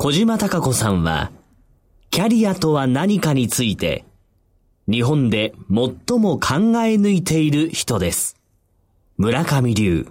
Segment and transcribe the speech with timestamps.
[0.00, 1.32] 小島隆子さんは、
[2.10, 4.04] キャリアとは何かについて、
[4.88, 6.54] 日本で最も考
[6.86, 8.36] え抜いている人です。
[9.16, 10.06] 村上流。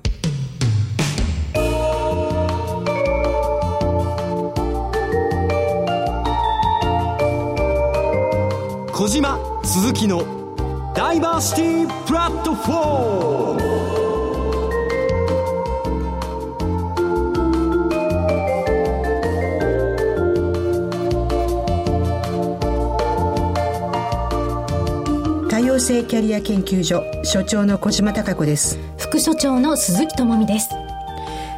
[8.91, 14.06] 小島鈴木のダイバーシティプラットフォーム
[25.77, 28.80] 共生キャリア研究所所長の小島貴子です。
[28.98, 30.70] 副所長の鈴木智美です。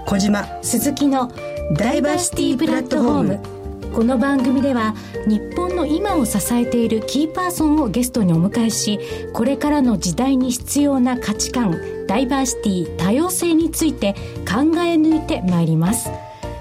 [0.06, 1.32] 小島鈴木の
[1.78, 3.94] ダイバーシティプラットフォーム。
[3.94, 4.94] この番組では
[5.26, 9.00] 日本の今を支えているキーパーソンをゲストにお迎えし
[9.32, 16.12] これからの時代に必要な価値観ダイバーシティ多様性について考え抜いてまいります。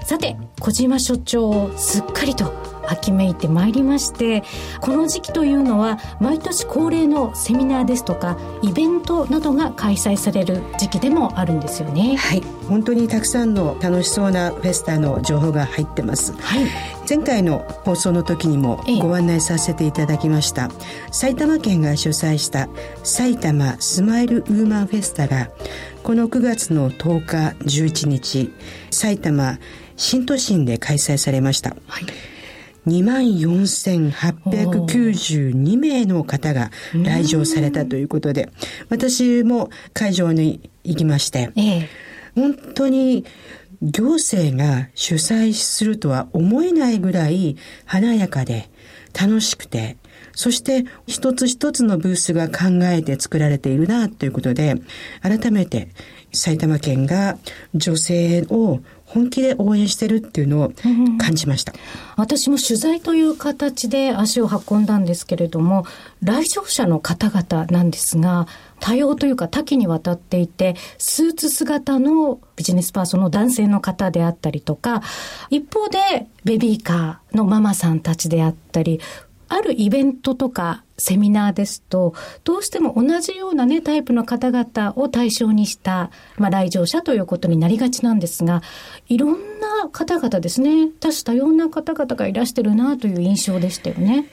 [0.05, 4.43] さて小島所長をすっかりと秋めいてまいりまして
[4.81, 12.15] この時期というのは毎年恒例のセミナーですとかイベントなどが開催される時期でもあるんですよね。
[12.15, 12.59] はい。
[12.69, 16.65] 本当にたくさんの楽しそうなフェスタの情報が入ってます、はい、
[17.09, 20.69] 前回の放送の時にもご案内させていただきました、
[21.11, 22.69] 埼玉県が主催した
[23.03, 25.49] 埼玉スマイルウーマンフェスタが
[26.03, 28.53] この9月の10日11日
[28.91, 29.57] 埼玉
[29.97, 32.05] 新都心で開催されました、はい
[32.87, 38.49] 2万4892名の方が来場されたということで、
[38.89, 41.51] 私も会場に行きまして、
[42.35, 43.25] 本当に
[43.81, 48.69] 行政が主催するとは思えないぐらい華やかで
[49.19, 49.97] 楽しくて、
[50.33, 54.75] そして一つ一つのブースが考えて作られているなということで、
[55.21, 55.89] 改めて
[56.31, 57.37] 埼玉県が
[57.73, 60.71] 女性を本気で応援してるっていうのを
[61.17, 61.79] 感じました、うん、
[62.17, 65.85] 私も取材という形で足を運んだんですけれども
[66.21, 68.47] 来場者の方々なんですが
[68.79, 75.01] 多様というか多岐にわたっていてスーツ姿のビジネスパーソンの男性の方であったりとか
[75.49, 79.01] 一方でベビーカーのママさんたちであったり
[79.49, 88.61] あるイベントとかセミナーですと、どうしても同じようなね、タイプの方々を対象にした、まあ、来場者ということになりがちなんですが、
[89.07, 94.27] いろんな方々ですね、多種多様な方々がいらしてるなという印象でしたよね。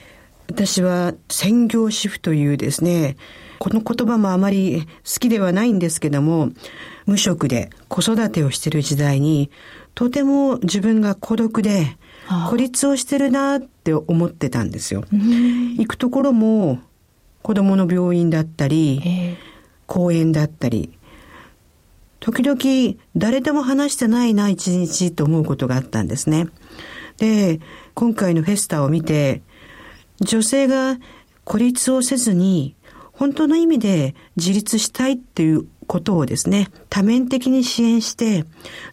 [0.49, 3.17] 私は専業主婦というですね、
[3.59, 6.51] この言葉もあまり好きではないんですけども、
[7.05, 9.49] 無職で子育てをしている時代に、
[9.95, 11.97] とても自分が孤独で、
[12.49, 15.03] 孤立をしてるなって思ってたんですよ。
[15.11, 16.79] 行くところも
[17.41, 19.37] 子供の病院だったり、
[19.85, 20.91] 公園だったり、
[22.19, 26.47] 時々誰とも話してないな一日と思うことがあったんですね。
[27.17, 27.59] で、
[27.93, 29.41] 今回のフェスタを見て、
[30.19, 30.97] 女性が
[31.45, 32.75] 孤立をせずに
[33.13, 38.45] 本当の意味で自立したいっていうことをですね、多面的に支援して、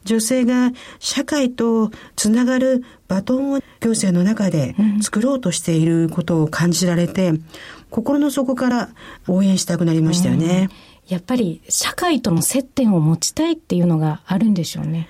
[0.04, 7.44] 女性が社会とつながるバトンを行政の中で作ろうとしていることを感じられて、うん、
[7.90, 8.88] 心の底から
[9.28, 10.70] 応援したくなりましたよね、
[11.06, 15.08] うん、やっぱり社会との接点を持ちたいっていうのがあるんでしょうね。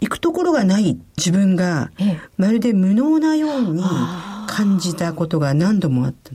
[0.00, 1.92] 行くところがない自分が、
[2.36, 3.84] まるで無能なように
[4.48, 6.32] 感じたことが何度もあった。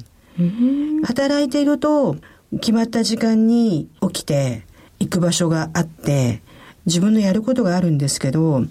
[1.05, 2.15] 働いていると、
[2.61, 4.66] 決まった時間に起きて、
[4.99, 6.41] 行く場所があって、
[6.85, 8.63] 自分のやることがあるんですけど、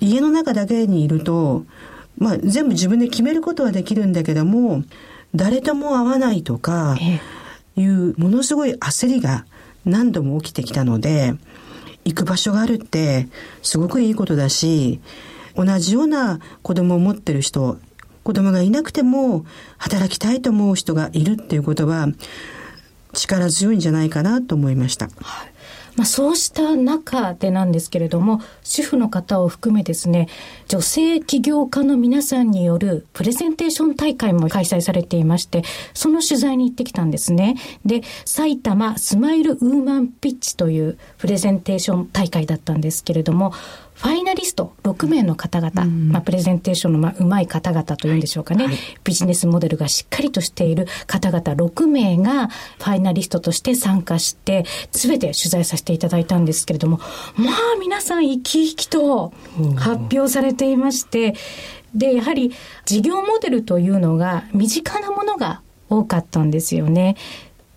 [0.00, 1.64] 家の中だけにいると、
[2.18, 4.82] まあ全部自分で決めることはできるんだけども、
[5.34, 6.96] 誰とも会わないとか、
[7.76, 9.46] いうものすごい焦りが
[9.84, 11.34] 何度も起きてきたので、
[12.04, 13.28] 行く場所があるって
[13.62, 15.00] すごくいいことだし、
[15.54, 17.78] 同じような子供を持ってる人、
[18.24, 19.46] 子供がいなくても
[19.78, 22.08] 働きたいと思う人がいるっていうことは
[23.18, 25.08] 力強いんじゃないかなと思いました。
[25.20, 25.58] はい
[25.98, 30.28] まあ、そうした中でなんですけれども、主婦の方を含めですね、
[30.68, 37.56] 女性起業家の皆さんによるプレゼンテーション大会も開催されていまして、その取材に行ってきたんですね。
[37.84, 43.52] で、埼玉スマイルウーマンピッチというプレゼンテーション大会だったんですけれども、
[43.98, 48.12] ファイナリスト6名の方々、うん、まあ、プレゼンテーションのまあうまい方々とい。
[48.12, 56.98] うんでしょうかね、はい、ビジネスモデルがしっかりとしている方々6名がファイナリストとして参加して、すべて取材させていただいたんですけれども、
[57.36, 59.32] まあ皆さん生き生きと
[59.76, 61.34] 発表されていまして、
[61.94, 62.52] で、やはり
[62.84, 67.16] 事業モデルというのが身近なものが多かったんですよね。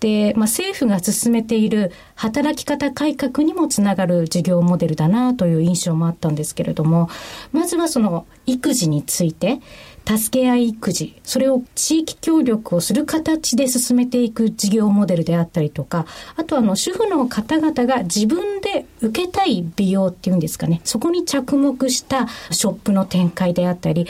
[0.01, 7.07] で、まあ、政府が進めている働き方改革にもつながる事業モデルだなという印象もあったんですけれども、
[7.53, 9.61] まずはその育児について、
[10.03, 24.07] 助け合い育児、それを地域協力をする形で進めていく事業モデルであったりとか、あとあの主婦の方々が自分で受けたい美容っていうんですかね、そこに着目したショップの展開であったり、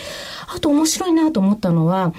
[0.55, 2.13] あと面白いなと思ったのは、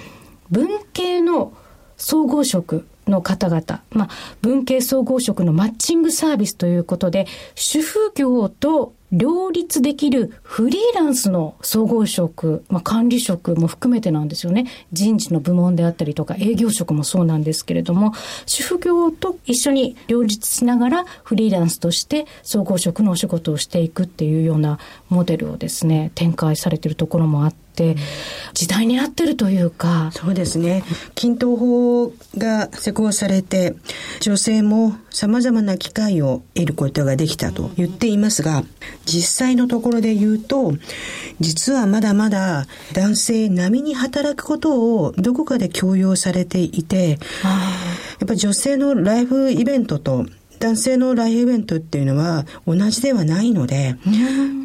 [0.51, 1.53] 文系の
[1.97, 4.09] 総合職の方々、まあ、
[4.41, 14.65] 文系総合職のマッチングサービスということで、主婦業と両立できるフリーランスの総合職、まあ、管理職も含めてなんですよね。
[14.91, 18.13] 人事の部門であったりとか営業職もそうなんですけれども、
[18.47, 24.79] 主婦業と一緒に両立しながらフリーランスとして総合職のお仕事をしていくっていうような
[25.09, 27.62] モデルをですね、展開されているところもあって、
[28.53, 30.11] 時代に合ってるというか。
[30.13, 30.83] そうですね。
[31.15, 33.75] 均等法が施行されて、
[34.19, 38.63] 女性も様々な機会を得ることができたと言っていますが、
[39.05, 40.73] 実際のところで言うと、
[41.39, 47.15] 実はまだまだ男性並みに働くことをどこかで強要されていて、や
[48.25, 50.25] っぱり女性のライフイベントと
[50.59, 53.97] 男性のライフイベントっていうのは同じではないので、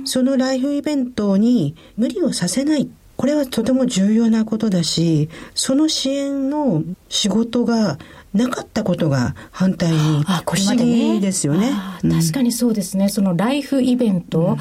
[0.04, 2.88] そのライフイベントに無理をさせない
[3.18, 7.98] これはとても重要なことだし、その支援の仕事が
[8.32, 11.72] なかったことが反対に不思議ですよね。
[12.04, 12.20] ね。
[12.20, 13.08] 確かにそうですね。
[13.08, 14.56] そのライフイベント、うん、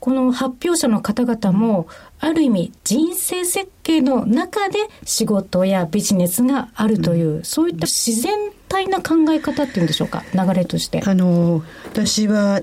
[0.00, 1.86] この発表者の方々も、
[2.18, 8.34] ある意味人生設計の中で仕事やビジネスがあるという、うん、そういった自然
[8.66, 11.00] 体な考え方っていうんでしょうか、流れとして。
[11.06, 12.60] あの、私は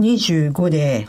[0.00, 1.06] 25で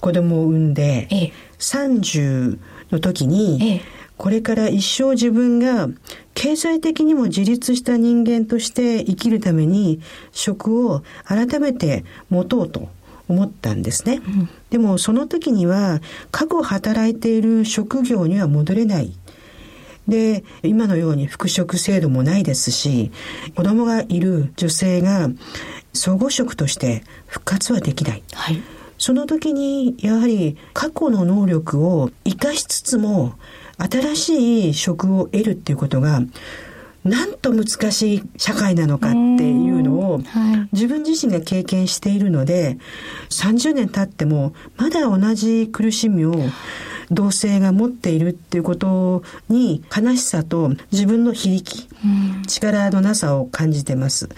[0.00, 2.58] 子供を産んで、ええ、30
[2.90, 3.80] の時に、ええ、
[4.16, 5.88] これから一生自分が
[6.34, 10.00] 経済的にも自立した人間として生きるために
[10.32, 12.88] 職を改めて持とうと
[13.28, 14.20] 思ったんですね。
[14.26, 16.00] うん、でもその時には
[16.30, 19.12] 過去働いている職業には戻れない。
[20.08, 23.12] で、今のように復職制度もないですし、
[23.54, 25.28] 子供がいる女性が
[25.92, 28.22] 総合職として復活はできない。
[28.32, 28.60] はい
[28.98, 33.34] その時にやはり過去の能力を生かしつつも
[33.78, 36.20] 新しい職を得るっていうことが
[37.04, 40.20] なんと難しい社会なのかっていうのを
[40.72, 42.78] 自分自身が経験しているので
[43.30, 46.34] 30年経ってもまだ同じ苦しみを
[47.10, 51.88] 同性が持っているっていうことに悲しさと自分の非力
[52.46, 54.28] 力のなさを感じてます。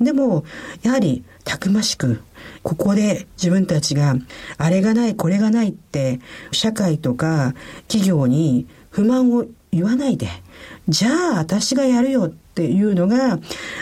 [0.00, 0.44] でも
[0.82, 2.22] やはりたくましく
[2.62, 4.14] ここで自分たちが
[4.56, 6.20] あれがないこれがないって
[6.52, 7.54] 社会とか
[7.88, 10.28] 企業に不満を言わないで
[10.88, 13.38] じゃあ私がやるよっていうのが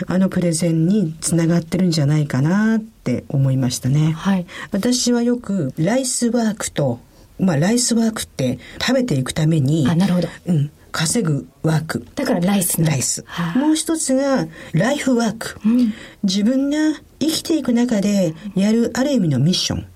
[0.07, 4.11] あのプレゼンにつながってるんじゃないかなって思いましたね。
[4.11, 6.99] はい、私はよくライスワークと
[7.39, 12.07] まあライスワークって食べていくためにあなるほど、うん、稼ぐワーク。
[12.15, 13.25] だからライスライス。
[13.55, 15.93] もう一つがライフワーク、うん。
[16.23, 16.77] 自分が
[17.19, 19.87] 生きていく中でやるある意味のミッション。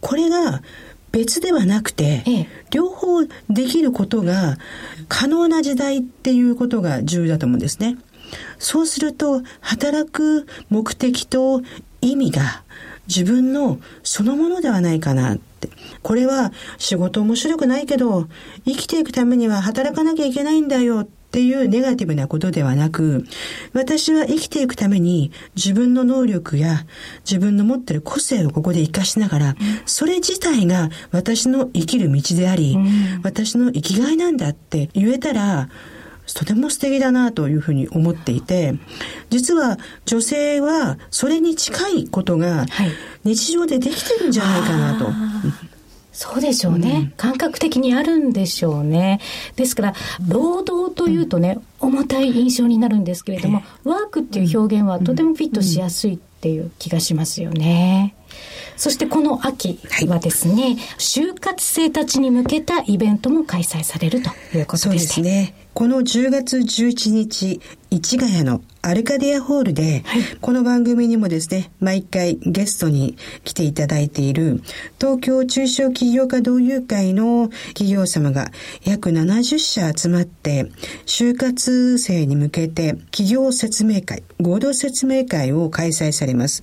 [0.00, 0.62] これが
[1.12, 4.58] 別ではなくて、ええ、両方できることが
[5.08, 7.96] 可能な時代っていうことが重要だと思うんですね。
[8.58, 11.62] そうすると、働く目的と
[12.00, 12.64] 意味が
[13.06, 15.38] 自分のそのものではないかな。
[16.02, 18.28] これは仕事面白くないけど、
[18.64, 23.24] 生きていくためには働かなきゃいけないんだよっていうネガティブなことではなく、
[23.72, 26.86] 私は生きていくために自分の能力や
[27.28, 32.76] 自分の持ってる個性をここで活かしながら、それ自体が私の生きる道であり、
[33.24, 35.68] 私の生きがいなんだって言えたら、
[36.32, 38.74] とても素敵だなというふうに思っていて、
[39.30, 42.66] 実は女性はそれに近いことが
[43.24, 45.06] 日常でできてるんじゃないかなと。
[46.14, 49.20] そうでしょうね、うん、感覚的にあるんでしょうね。
[49.56, 49.94] ですから、
[50.28, 58.14] 労働というとね、重たい印象になるんですけれども、ワークっていう表現はとてもフィットしやすいっていう気がしますよね。
[58.76, 59.78] そしてこの秋
[60.08, 64.88] はですね、はい、就活生たちに向けたイベントも開催されるということですね。
[64.88, 65.54] そうですね。
[65.74, 74.62] この10月11日、市ヶ谷のアルカディアホールで、はい、この番組にもですね、毎回ゲストに来ていただいている、
[75.00, 78.50] 東京中小企業家同友会の企業様が
[78.84, 80.70] 約70社集まって、
[81.06, 86.60] 就活生に向けて企業説明会、合同説明会を開催されます。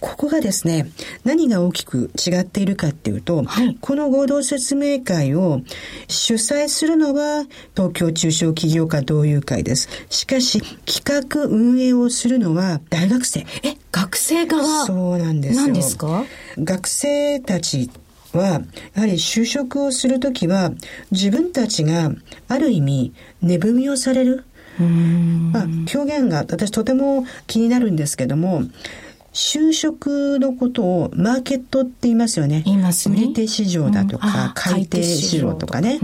[0.00, 0.88] ここがですね、
[1.24, 5.60] 何が大きく違っているかっていうと、はい、この合同説明会を
[6.06, 9.88] 主催するのは東京中小企業家同友会です。
[10.08, 13.46] しかし、企画運運営をするのは大学生。
[13.62, 14.84] え、学生側？
[14.86, 15.62] そうなんですよ。
[15.62, 16.24] 何ですか？
[16.58, 17.90] 学生たち
[18.32, 18.62] は、
[18.94, 20.72] やはり就職をするときは、
[21.10, 22.10] 自分たちが
[22.48, 24.44] ある意味、値踏みをされる。
[24.76, 28.64] まあ、表現が私とても気になるんですけども、
[29.32, 32.62] 就職のことをマーケットって言いますよね。
[32.64, 33.16] 言いますね。
[33.16, 36.00] 売り手市場だとか、買い手市場とかね。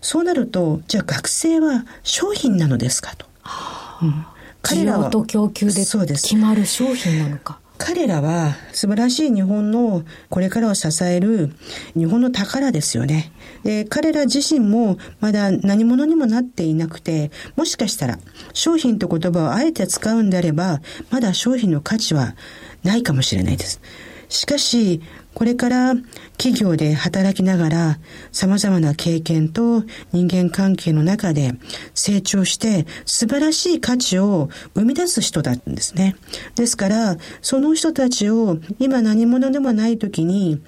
[0.00, 3.26] そうなると、じゃあ学生は商品なのですかと。
[3.44, 4.35] 彼
[4.84, 7.60] らはと供給で決まる商品なのか。
[7.78, 11.52] 彼らは素晴らしい日本のこれからを支える
[11.94, 13.32] 日本の宝ですよね。
[13.64, 18.18] で、彼ら自身もまだ何者にもなっていなくて、もしかしたら
[18.54, 20.80] 商品と言葉をあえて使うんであれば、
[21.10, 22.34] まだ商品の価値は
[22.82, 23.80] ないかもしれないです。
[24.28, 25.02] しかし、
[25.36, 25.94] これから
[26.38, 27.98] 企業で働きながら
[28.32, 31.52] 様々な経験と人間関係の中で
[31.94, 36.16] 成長して素晴らしい価値を生み出す人だったんですね。
[36.54, 40.62] ですから、その人たちを今何者でもない時に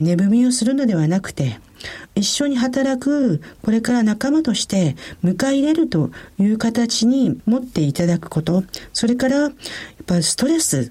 [0.00, 1.60] 寝踏みをするのではなくて、
[2.14, 9.52] 一緒に働く、これから仲間として迎え入れるという形に持っていただくこと、それから、やっ
[10.06, 10.90] ぱストレス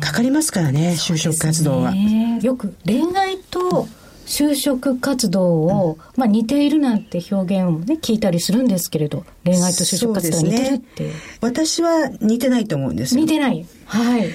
[0.00, 1.92] かかりますからね、うん、就職活動は。
[1.92, 3.86] ね、よく恋愛と
[4.26, 11.12] 就職活動を、うん、まあ似ているなんて表現をね、聞いたりするんですけれど、恋愛と就職活動似てるって、ね。
[11.40, 13.20] 私は似てないと思うんですよ。
[13.20, 13.66] 似てない。
[13.86, 14.30] はい。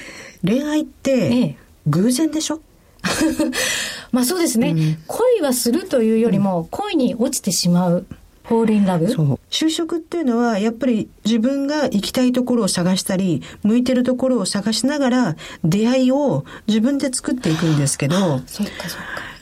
[0.46, 2.62] 恋愛って、偶然でしょ、
[4.12, 8.06] まあそうですね、うん、恋はするというよりも、恋に落ちてしまう。
[8.50, 18.42] フォールインラブ就職っていうのは、やっぱり自分が行きたいところを探したり、向いてるところを探しながら、出会いを自分で作っていくんですけど、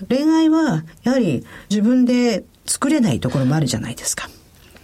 [0.09, 4.29] 恋愛は、やはり自分で作れないところもあるじゃないですか。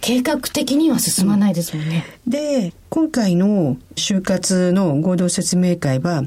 [0.00, 2.06] 計画的には進まないですもんね。
[2.26, 6.24] で、今回の就活の合同説明会は、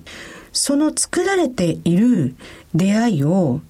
[0.52, 2.36] その作られている
[2.78, 3.62] 出会いを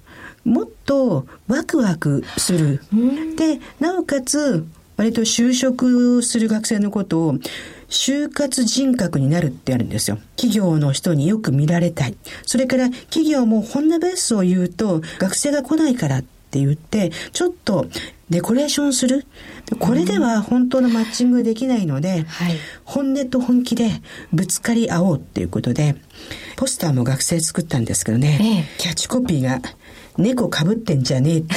[0.44, 2.82] もっとワクワクする。
[3.36, 7.36] で、なおかつ、割と就職する学生のことを、
[7.90, 10.20] 就活人格になるってあるんですよ。
[10.36, 12.16] 企業の人によく見られたい。
[12.46, 17.88] それから企業も本音ベースを言うと、学生が来ないからって言って、ちょっと
[18.30, 19.26] デコレーションする？
[19.80, 22.26] これでは本当のマッチングできないので、
[22.84, 23.90] 本音と本気で
[24.34, 25.96] ぶつかり合おうっていうことで、
[26.58, 29.62] ポスターも学生作ったんですけどね、ええ、キャッチコピーが、
[30.18, 31.56] 猫かぶってんじゃねえって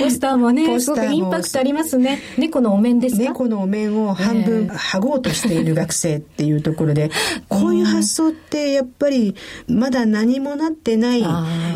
[0.00, 2.20] ポスターもね、すごくインパクトありますね。
[2.38, 3.22] 猫のお面ですか？
[3.22, 7.10] 猫のお面を半分剥ごうとしている学生っていうところで、
[7.48, 9.36] こういう発想ってやっぱり
[9.68, 11.24] まだ何もなってない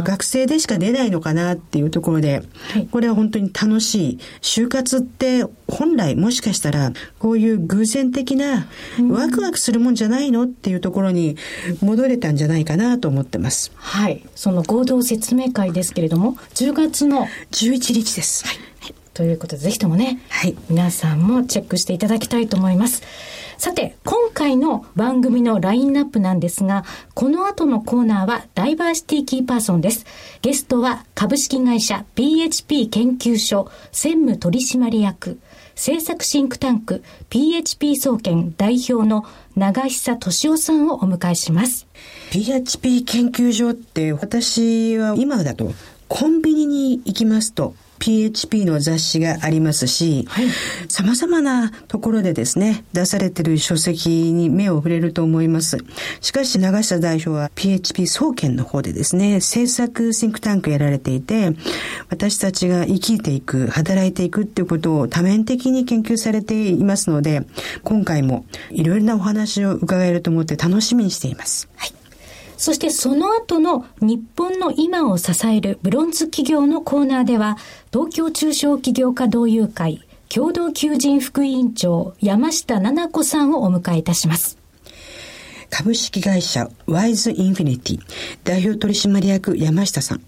[0.02, 2.42] 学生でしか出ないのかなっていうところで、
[2.90, 4.18] これは本当に楽しい。
[4.40, 8.66] 就活って本来もしかしたらこういう偶然的な
[9.10, 11.36] ワクワクするもんじゃないのっていうところに
[11.82, 13.72] 戻れたんじゃないかなと思ってます。
[13.74, 14.24] はい。
[14.34, 18.46] その合同説明会ですけれども、10月の11日です。
[18.46, 18.56] はい。
[19.14, 23.02] ということで、ぜひともね、はい、皆さんもチェックしていただきたいと思います。
[23.58, 30.04] さて、今回の番組のラインナップなんですが、この後のコーナーはダイバーシティキーパーソンです。
[30.42, 35.38] ゲストは株式会社 PHP 研究所専務取締役、
[35.74, 39.24] 政策シンクタンク PHP 総研代表の
[39.56, 41.86] 長久俊夫さんをお迎えします。
[42.30, 45.72] PHP 研究所って私は今だと
[46.08, 50.46] コンビニに行きますと PHP の雑誌がありますし、はい、
[50.88, 55.78] 様々なところでですね、出されている書籍に目を触れると思います。
[56.20, 61.52] しかし、長下代表は PHP 総研の方でですね、政策シンクタンクやられていて、
[62.10, 67.46] 私たちが生きていく、働いていくっていうことを多面的に研究されていますので、
[67.84, 71.70] 今回もいろいろなお話を伺えると思って楽しみにしています。
[71.76, 72.03] はい
[72.56, 77.58] そしてその後の日本の今を支えるブロンズ企業のコーナーでは、
[77.92, 84.58] 東京中小企業家同友会共同求人副委員長山下奈々子さんをお迎えいたします。
[85.70, 88.00] 株式会社ワイズインフィニティ
[88.44, 90.22] 代表取締役山下さん。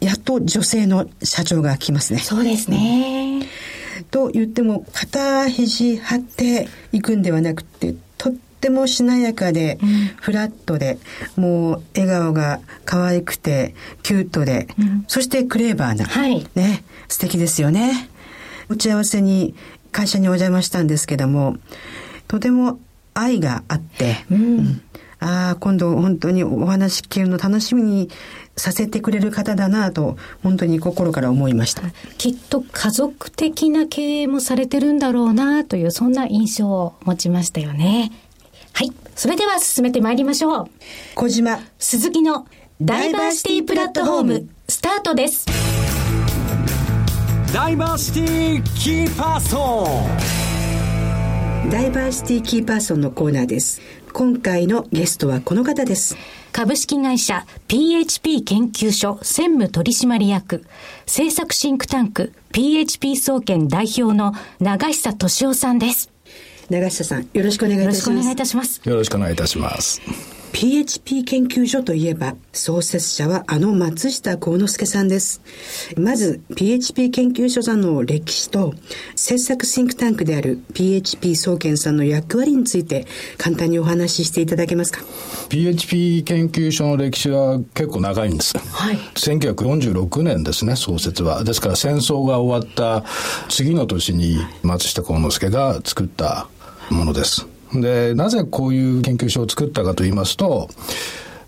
[0.00, 2.20] やっと女性の社長が来ますね。
[2.20, 3.48] そうですね。
[4.10, 9.88] と言っても、肩肘張っていくんではなくて、とってもしなやかで、うん、
[10.20, 10.98] フラットで、
[11.36, 18.08] もう笑顔が可愛くて、キュートで、うん、そしてクレーバーな、はい、ね、素敵ですよね。
[18.68, 19.54] 打ち合わせに
[19.90, 21.56] 会社にお邪魔したんですけども、
[22.28, 22.78] とても
[23.14, 24.80] 愛があって、うん、
[25.18, 28.08] ああ、今度本当にお話聞けるの楽しみに
[28.56, 31.82] させてくれる方だなと、本当に心から思いました。
[32.16, 38.12] きっと家族的な経営もされてるんだろうなという、そんな印象を持ちましたよね。
[38.72, 38.92] はい。
[39.14, 40.70] それでは進めてまいりましょう。
[41.14, 41.60] 小島。
[41.78, 42.46] 鈴木の
[42.80, 45.46] ダイバーシティプラットフォーム、スタートです。
[47.52, 49.86] ダイバーシティキーパーソ
[51.68, 53.80] ンダイバーシティキーパーソンのコーナーです。
[54.12, 56.16] 今回のゲストはこの方です。
[56.50, 60.64] 株式会社 PHP 研究所専務取締役、
[61.06, 66.11] 政策シンクタンク PHP 総研代表の長久俊夫さんです。
[66.72, 68.08] 長久さん、よろしくお願いいたします。
[68.08, 68.80] よろしくお願いいたします。
[68.88, 70.00] よろしくお願いいたします。
[70.52, 75.40] PHP 研究所といえば、創設者はあの松下幸之助さんです。
[75.96, 78.74] まず、PHP 研究所さんの歴史と、
[79.16, 83.06] 制作シンクタンクである PHP 総研さんの役割について、
[83.38, 85.00] 簡単にお話ししていただけますか
[85.48, 88.58] ？PHP 研究所の歴史は結構長いんです。
[88.58, 88.96] はい。
[89.14, 91.44] 1946年ですね、創設は。
[91.44, 93.04] ですから戦争が終わった
[93.48, 96.46] 次の年に松下幸之助が作った
[96.92, 97.46] ものです。
[97.74, 100.68] で、なぜこういう研究所を作ったかと言いますと、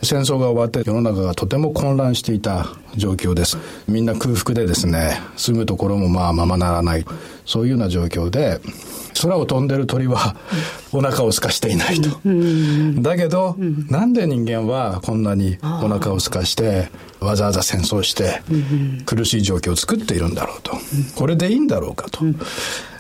[0.02, 3.58] 戦争が終わって世の中がとても混乱していた状況です。
[3.88, 7.04] みんな空腹でですね、住むところもまあままならない。
[7.46, 8.60] そういうような状況で、
[9.22, 10.36] 空を飛んでる鳥は
[10.92, 12.10] お腹を空かしていないと。
[13.00, 13.56] だけど、
[13.88, 18.42] なんで人間はこんなにお腹を空かしてわざわざ戦争して
[19.06, 20.76] 苦しい状況を作っているんだろうと。
[21.14, 22.20] これでいいんだろうかと。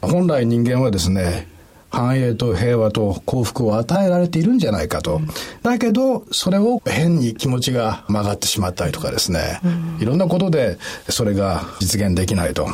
[0.02, 1.48] 本来人間はですね、
[1.94, 5.20] 繁栄と平和と幸福を与えられているんじゃないかと。
[5.62, 9.60] だけど、それを変に気持ちが曲がってしまったりとかですね、
[10.00, 12.66] いろんなことでそれが実現できないと。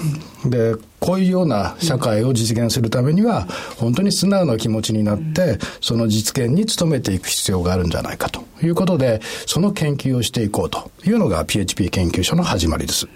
[0.46, 3.46] で、こういうような社会を実現するためには、
[3.76, 13.06] 本当に素直な気持ちになって、その実現に努めていく必要があるんじゃないかということで、その研究をしていこうというのが PHP 研究所の始まりです。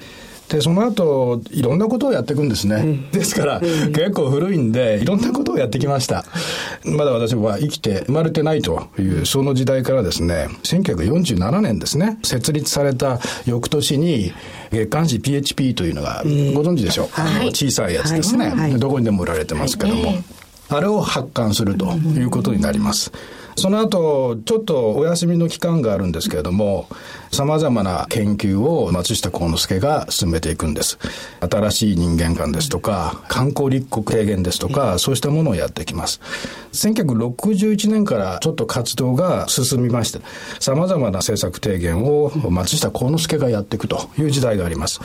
[0.49, 2.77] で、その後、いろんなことをやっていくんですね。
[2.77, 6.25] うん、ですから、結構古いんで、いろんなことをやってきました。
[6.85, 14.33] まだ私は生きて生まれてないという、その時代からですね、1947年ですね、設立された翌年に、
[14.71, 20.15] 月刊誌 PHP というのが、ご存知でしょう、はい、小さいやつですね、はい、どこにでも売られてますけども、
[20.69, 23.13] あれを発刊するということになります。
[23.57, 26.89] その後、ちょっとお休みの期間があるんですけれども、
[27.35, 30.99] 様々な研究を松下幸之助が進めていくんです。
[31.41, 36.21] 新しい人間観ですとか、観光立国提言ですとか、そうしたものをやってきます。
[36.73, 40.21] 1961年からちょっと活動が進みまして、
[40.61, 45.01] 様々な政策提言を松下幸之助がやっていくという時代があります。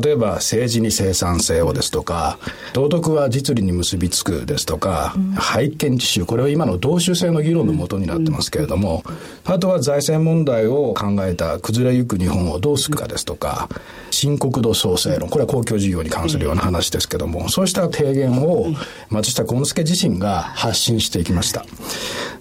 [0.00, 2.38] 例えば、政治に生産性をですとか、
[2.72, 9.02] 道徳は実利に結びつくですとか、拝見自主、これは今の同州制の議論のもとになってますけれども、
[9.44, 13.70] あとは財政問題を考えた崩れゆく日本をどうするかですとか、
[14.10, 18.66] 新国土創生論、これは公共事業に関するような話ですけども、そうした提言を
[19.08, 21.64] 松下幸之助自身が発信していきました。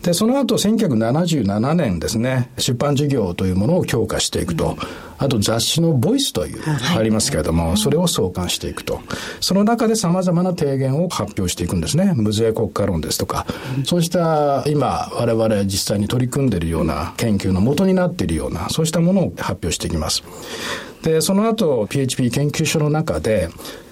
[0.01, 4.77] で、その後1977年ですね、出版事業というものを強化していくと。
[5.23, 6.61] あと雑誌のボイスという、
[6.97, 8.99] ありますけれども、それを創刊していくと。
[9.39, 12.13] その中で様々な提言を発表していくんですね。
[12.15, 13.45] 無税国家論ですとか。
[13.85, 20.23] そうした今、我々実際に取り組んでいるような研究の元になっているような、そうしたものを発表していきます。
[21.03, 23.49] で、その後、PHP 研究所の中で、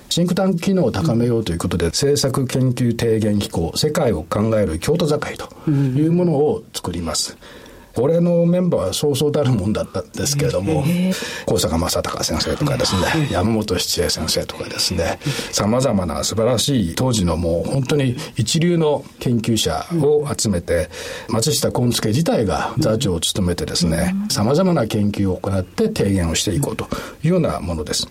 [0.09, 7.37] シンクタンク機能を高めようということで、政策研究提言機構、世界を考える京都境というものを作ります。
[7.97, 10.83] 俺のメンバーはそうそうたるもんだったんですけれども、
[11.45, 15.19] 高坂正隆先生とかですね、山本七恵先生とかですね、
[15.51, 20.89] 様々な素晴らしい当時のもう本当に一流の研究者を集めて、
[21.29, 26.85] 松下幸之助自体が座長を務めてですね、様々な研究を行って提言をしていこうと
[27.23, 28.07] いうようなものです。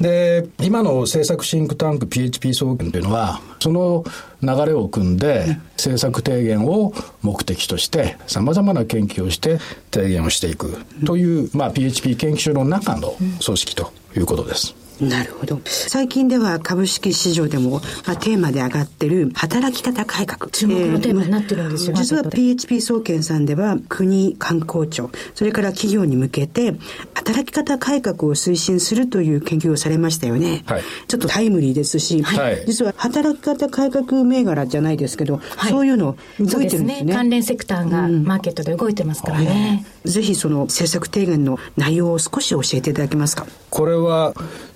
[0.00, 4.04] で、今の政策シンクタンク PHP 総研というのは、その
[4.42, 9.58] 流れを組んで、政策提言を目的として、様々な研究をして
[9.90, 14.83] 提言をしていくという、まあ、PHP 研究所の中の組織ということです。
[15.00, 15.60] なるほど。
[15.64, 20.50] 最近では株式市場でも、まあ、テーマで上がってる働き方改革。
[20.50, 26.74] 注目のテーマになってるんですよ、えー、実は PHP 総研さんでは国、観光庁、それから企業に向けて
[27.14, 30.62] 働き方改革を推進するという研究をされましたよね。
[30.66, 36.98] はい、ちょっとタイムリーですし、はい、実は働き方改革銘柄じゃないですけど、はい、そういうの動いてるんですね。
[36.98, 39.84] すね関連セクターがマーケットで動いてますからね。
[39.88, 43.46] うんぜひその政策提言の内容を少し教えていただけますか？
[43.70, 44.34] これは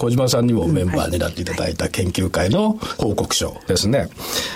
[0.09, 4.09] 小島さんにもメンバーになっていただいた研究会の報告書ですね。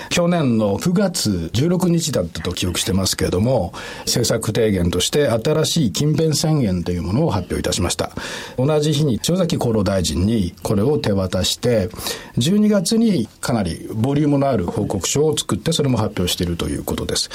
[0.09, 8.11] 去年の9月16日だったと記憶してますけれども、政策提言として新しい勤勉宣言というものを発表いたしました。
[8.57, 11.89] 同じ日に塩崎厚労大臣にこれを手渡して、
[12.37, 17.29] 12月にかなりボリュームのある報告書を作ってそれも発表しているということです。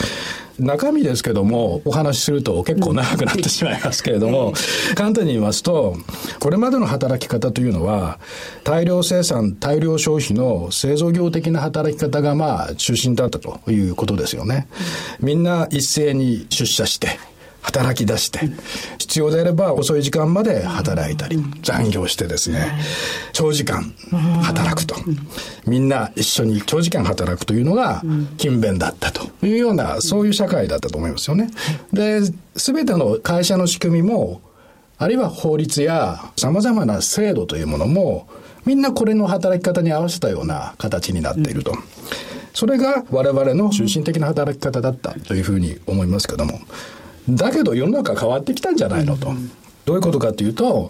[0.59, 4.54] 中身ですけども、お話しすると結構長くなってしまいますけれども、
[4.96, 5.96] 簡単に言いますと、
[6.40, 8.07] これまでの働き方というのは、
[8.64, 14.68] 大量生産、大量消費の製造業的な働き方がまあ中心だったということですよね。
[15.20, 17.18] みんな一斉に出社して、
[17.68, 18.40] 働き出して、
[18.98, 22.72] 必要であれば遅い時間まで働いたり、残業してですね、
[23.32, 23.92] 長時間
[24.42, 24.96] 働くと。
[25.66, 28.02] みんな一緒に長時間働くというのが
[28.38, 31.50] 勤勉だったというような、そういう社会だったと思いますよね。
[31.92, 32.22] で、
[32.56, 34.40] すべての会社の仕組みも、
[34.98, 38.26] あるいは法律や様々な制度というものも、
[38.64, 41.72] みんなこれの働き方に合わせたような形になっていると。
[42.52, 46.61] それが我々の中心的な働き方だったというふうに思いますけども。
[47.30, 49.32] だけど世の中変わってきたんじゃないのと。
[49.84, 50.88] どういうことかというと、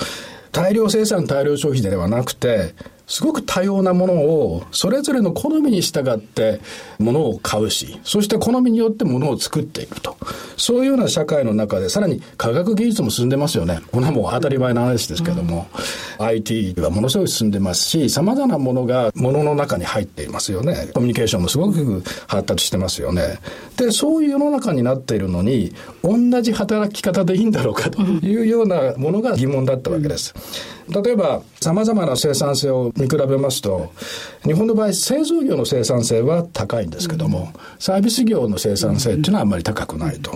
[0.53, 2.75] 大量生産、大量消費ではなくて、
[3.09, 6.61] すごく多様なものをそれぞれの好みに従って
[6.99, 10.17] ものを買うし、そして好みによってものを作っていくと。
[10.59, 13.81] そういうような社会の中で、さらに科学技術も進んでますよね。
[13.91, 15.69] これはもう当たり前の話ですけども、
[16.19, 20.91] うん、IT はものすごい進んでますし、様々なものがものの中に入っていますよね。
[20.93, 23.39] コミュニケーションもすごく発達してますよね。
[23.79, 30.35] で、そういう世の中になっているのに、同じ働き方でいいんだろうかというようなものが疑問だったわけです。
[30.89, 33.93] 例えば、様々な生産性を見比べますと、
[34.45, 40.33] 日本の場合、製造業の生産性は高いんですけども、サービス業の生産性っていうのはあんまり高くないと。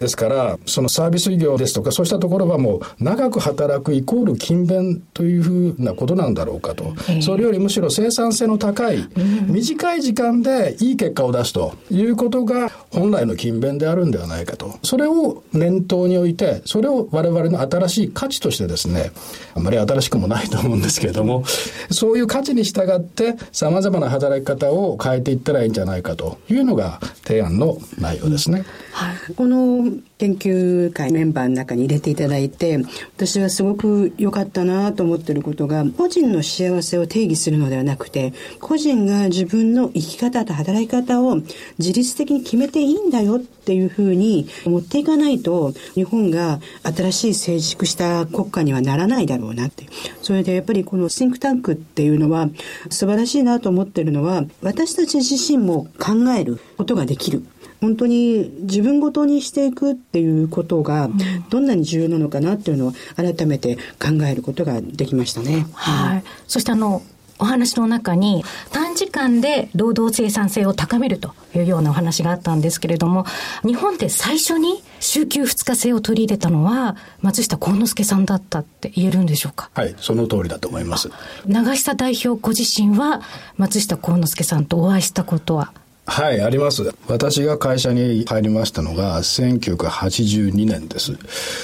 [0.00, 6.94] ですから、そのサービス業ですとか、そうしたところはもう、長く働くイコール勤勉というふうなことなんだろうかと。
[7.20, 9.06] それよりむしろ生産性の高い、
[9.46, 14.78] 短い時間でいい結果を出すということが、本来の勤勉であるんではないかと。
[14.82, 19.12] それを念頭に置いて、それを我々の新しい価値としてですね、
[19.54, 21.44] あまり新しくもないと思うんですけれども、
[21.90, 28.64] そういう価値に従って様々な働き方を変えていったらいいんじゃないかというのが提案の内容ですね。
[28.92, 32.78] はい、この研究会メンバーの中に入れていただいて、
[33.16, 41.36] 私はすごく良かったなと思ってることが、個人の幸せを定義するのではなくて、個人が自分の生き方と働き方を
[41.78, 49.86] 自律的に決めていいんだよっていうふうに持っていかないと、日本が新しい成熟した国家にはならないだろうなって。
[50.22, 52.48] それでやっぱりこのシンクタンクっていうのは
[52.88, 57.44] 素晴らしいなと思ってるのは、私たち自身も考えることができる。
[57.84, 61.10] 本当に自分ごとにしていくっていうことが
[61.50, 65.66] どんなに重要なのかなっていうのを改めて考えることができましたね。
[65.74, 66.24] はい。
[66.48, 67.02] そしてあの、
[67.40, 73.26] お話の中に短時間で労働生産性を高めるというようなお話があったんですけれども、
[73.64, 79.68] 日本で最初に週休2日制を取り入れたのは松下幸之助さんだったって言えるんでしょうか？
[79.74, 81.10] はい、その通りだと思います。
[81.44, 83.20] 長久代表ご自身は
[83.56, 85.72] 松下幸之助さんとお会いしたことは
[86.06, 86.94] はい、あります。
[87.08, 91.16] 私が会社に入りましたのが1982年です。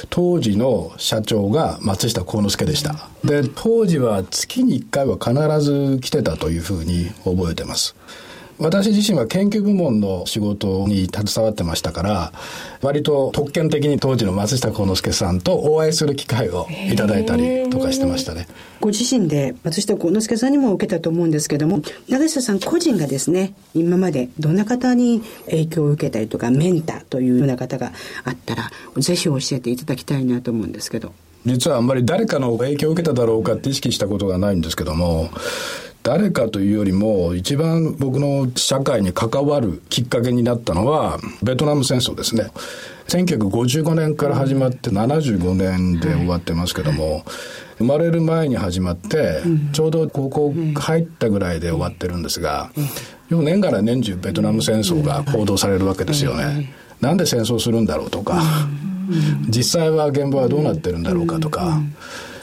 [0.09, 3.11] 当時の社長が松下幸之助でした。
[3.23, 7.95] で、当時は月に1回は必ず来てたというふうに覚えてます。
[8.61, 12.33] 私自身は研究部門の仕事に携わってましたから、
[12.83, 18.47] 割と特権的に当時の松下幸之助さんとお会いする機会をいただいたりとかしてましたね。
[18.81, 27.93] ご自身で松下幸之助さんにも受けたと思うんですけども、長下さん個人がですね、今までどんな方に影響を受けたりとか、メンターというような方が
[28.25, 31.13] あったら、ぜひ教えていただきたいなと思うんですけど。
[31.47, 35.31] 実はあんまり誰かの影響を受けただろうかって意識したことがないんですけども、
[36.03, 42.51] 誰かというよりも一番僕の社会に関わるきっかけになったのはベトナム戦争ですね。
[43.09, 47.25] 1955年から始まって75年で終わってますけども、
[47.79, 52.71] 生まれる前に始まって、ちょうど高校入ったぐらいで終わってるんですが、
[53.29, 56.73] 要年がら年中ベトナム戦争が報道されるわけですよね。
[57.01, 58.43] なんで戦争するんだろうとか、
[59.49, 61.81] 実際は現場はどうなってるんだろうかとか、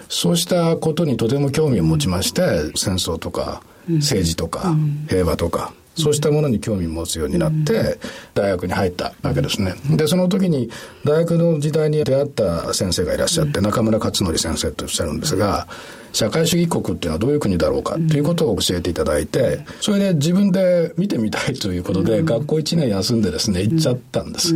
[0.10, 2.41] そうしたことにとても興味を持ちまして、
[2.76, 4.76] 戦争とか政治とか
[5.10, 8.00] 平和とか、そうしたものに興味を持つようになって、
[8.34, 9.74] 大学に入ったわけですね。
[9.90, 10.70] で、その時に、
[11.04, 15.68] 大学の時代に出会った先生がいらっしゃって、中村勝則先生とおっしゃるんですが、
[16.14, 24.56] 社会主義国っていうのはどういう国だろうかっていうことを教えていただいて、それで自分で見てみたいということで、学校1年休んでですね、行っちゃったんです。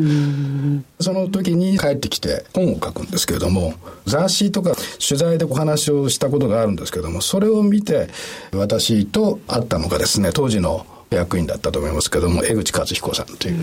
[1.00, 3.74] その時に帰ってきて本を書くんですけれども、
[4.06, 4.76] 雑誌とか
[5.08, 8.10] 取材でお話をしたことがあるんですけれども、それを見て、
[8.54, 13.58] 私と会ったのがですね、当時の役員だったと思いますけども、江口克彦さんという、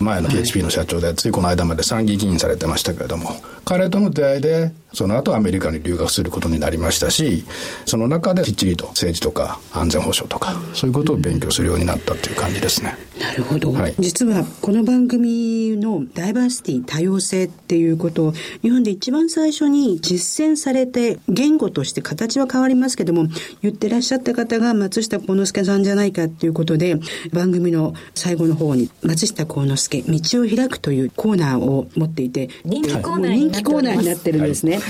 [0.00, 3.30] 前の PHP の社長で、ついこの間まで参議院議員されてましたけれども、
[3.64, 7.44] 彼との出会いで、その後アメリカに留学することになりましたし、
[7.86, 12.96] その中できっちりと政治とか安全保障とか、そういうことを勉強するようになったという感じですね。
[13.20, 13.72] なるほど。
[13.72, 23.26] はい、実はこの番組のダイバーシティ、多様性っていうことを、日本で一番最初に実践されて、言語として形は変わりますけども、
[23.60, 26.98] 言ってらっしゃった方が松下幸之助さんじゃないかっていうことで、
[27.32, 34.80] 番組の最後の方に、松下幸之助、道を開くというコーナーを持っていて、人気コーナーになってるんですね。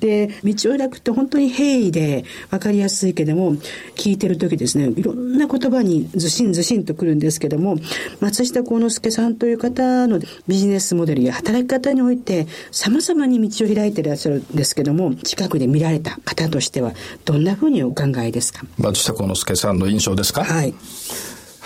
[0.00, 3.56] で、道を開くって本当に平易で分かりやすいけども、
[3.94, 7.76] 聞いてる時ですね、いろんな言葉にずしんずしんとくるんですけども、
[8.20, 16.94] 松下幸之助さんという方のビジネスモデルや働き方において、様々に道を開いていらっしゃるんですけども、近くで見られた方としては、
[17.26, 18.64] どんなふうにお考えですか？
[18.78, 20.44] 松下幸之助さんの印象ですか？
[20.44, 20.72] はい。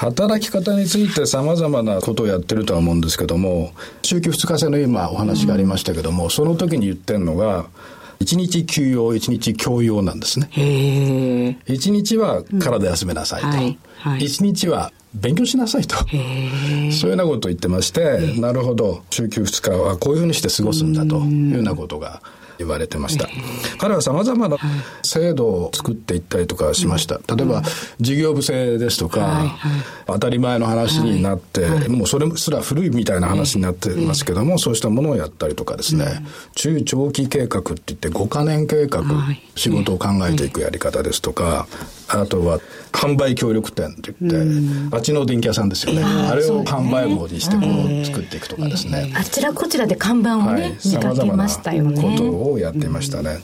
[0.02, 7.66] 働き方について様々なことをやってるとは思うんですけども、週休2日制の今お話がありましたけども、うん、その時に言ってるのが、
[8.18, 10.48] 1日休養、1日教養なんですね。
[10.56, 13.46] 1日は体休めなさいと。
[13.46, 15.96] うんはいはい、1日は勉強しなさいと。
[15.96, 22.22] そういうようなことを言ってまして、なるほど、週休2日はこういうふうにして過ごすんだというようなことが
[22.62, 23.28] 言われてました。
[23.78, 24.56] 彼は様々な
[25.02, 27.20] 制度を作っていったりとかしました。
[27.34, 27.62] 例えば、
[28.00, 29.56] 事業部制ですとか、
[30.06, 39.02] 当たり前の話になって、もうそれすら古いみたいな話になってますけども、そうしたものをやったりとかですね、中長期計画って言って5カ年計画、
[39.56, 41.66] 仕事を考えていくやり方ですとか、
[42.20, 42.60] あとは
[42.92, 46.02] 販売協力店って言って、あっちの電気屋さんですよね。
[46.04, 49.12] あれを販売網にしてこう作っていくとかですね。
[49.16, 52.02] あちらこちらで看板をね、見かけましたよね。
[52.02, 53.38] ことをやっていましたね。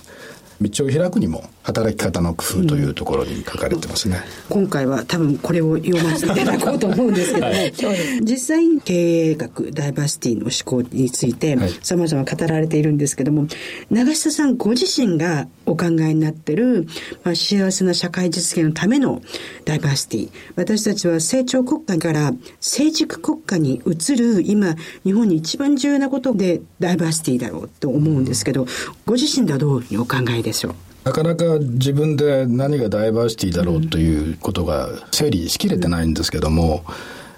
[0.60, 4.18] 道を開くにも働き方の工夫というところに書かれてますね、
[4.50, 7.46] うん、今回は多分これを読ませていただこうと思うんですけど。
[7.46, 7.72] も、はい、
[8.24, 13.46] 実際に経営学ダイバーシティの思考についてさまざま語られているんですけども
[13.90, 16.88] 長下さんご自身がお考えになってる、
[17.22, 19.22] まあ、幸せな社会実現のための
[19.64, 20.30] ダイバーシティ。
[20.56, 28.66] 私たちは成長国家から成熟国家に移る今日本に一番重要なことでダイバーシティだろうと思うんですけど、
[29.06, 30.47] ご自身ではどういうふうにお考えで？
[30.52, 36.84] しょうなかなか自分で何がダイバーシティだろうということが整理しきれてないんですけども、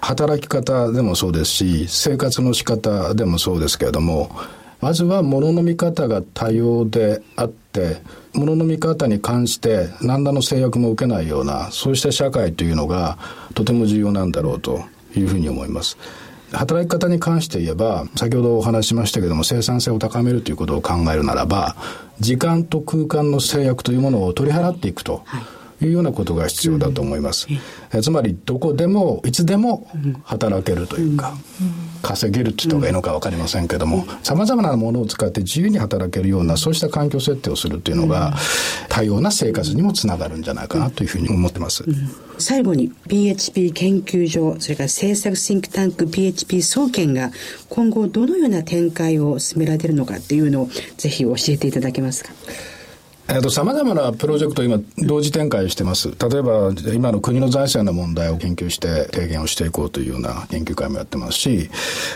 [0.01, 4.29] 働き方でもそうですし、生活の仕方でもそうですけれども、
[4.81, 8.01] まずは物の見方が多様であって、
[8.33, 13.19] 物の見方に関して何らの制約も受けないような、そうした社会というのが
[13.53, 14.83] とても重要なんだろうと
[15.15, 15.97] いうふうに思います。
[16.51, 21.75] 働き方に関して言えば、先ほどお話しましたけども、生産性を高めるということを考えるならば、
[22.19, 25.23] 時間と空間の制約というものを取り払っていくと。
[25.25, 25.41] はい
[25.81, 27.47] いうようなことが必要だと思います。
[27.93, 29.87] うん、つまり、どこでも、いつでも
[30.23, 31.35] 働けるというか、
[32.01, 38.35] 稼げるって言った方がいいのか分かりませんけども、様々なものを使って自由に働けるような、そうした環境設定をするというのが、
[38.89, 41.83] 多様な生活にもつながるんじゃないかなというふうに思ってます。
[42.37, 47.31] 最後に PHP 研究所、それから政策シンクタンク PHP 総研が
[47.69, 52.31] 今後どのような展開を進められるのかっていうのをぜひ教えていただけますか？
[53.33, 56.09] えっと、様々なプロジェクトを今、同時展開してます。
[56.09, 61.69] 例えば、今の国の財政の問題を研究して提言をしていこうというような研究会もやってますし、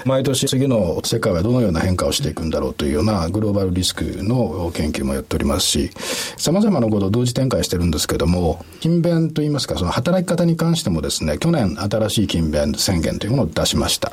[0.04, 5.90] 毎年次の世界はどのような変化をしていくんだろうというようなグローバルリスクの研究もやっておりますし、
[6.36, 14.12] 様々なことを同時展開してるんですけども、勤勉といいますか、その働き方に関してもですね、去年新しい勤勉宣言というものを出しました。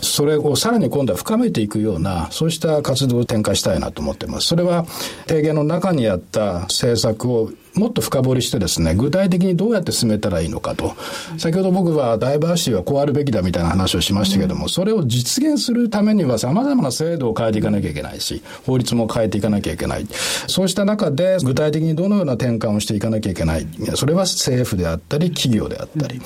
[0.00, 4.46] それをさらに今度は深めていくような、そうした活動を展開したいなと思ってます。
[4.46, 4.86] それは
[5.26, 10.94] 提言の中にあったった政策をもっと深掘りしてですね、具体的にどうやって進めたらいいのかと。
[11.36, 20.06] 先ほど僕はダイバーシティはこうあるべきだみたいな話をしましたけども、それを実現するためには様々な制度を変えていかなきゃいけないし、法律も変えていかなきゃいけない。
[20.48, 23.66] そうした中で具体的にどのような転換をしていかなきゃいけない。
[23.94, 26.20] それは政府であったり、企業であったり。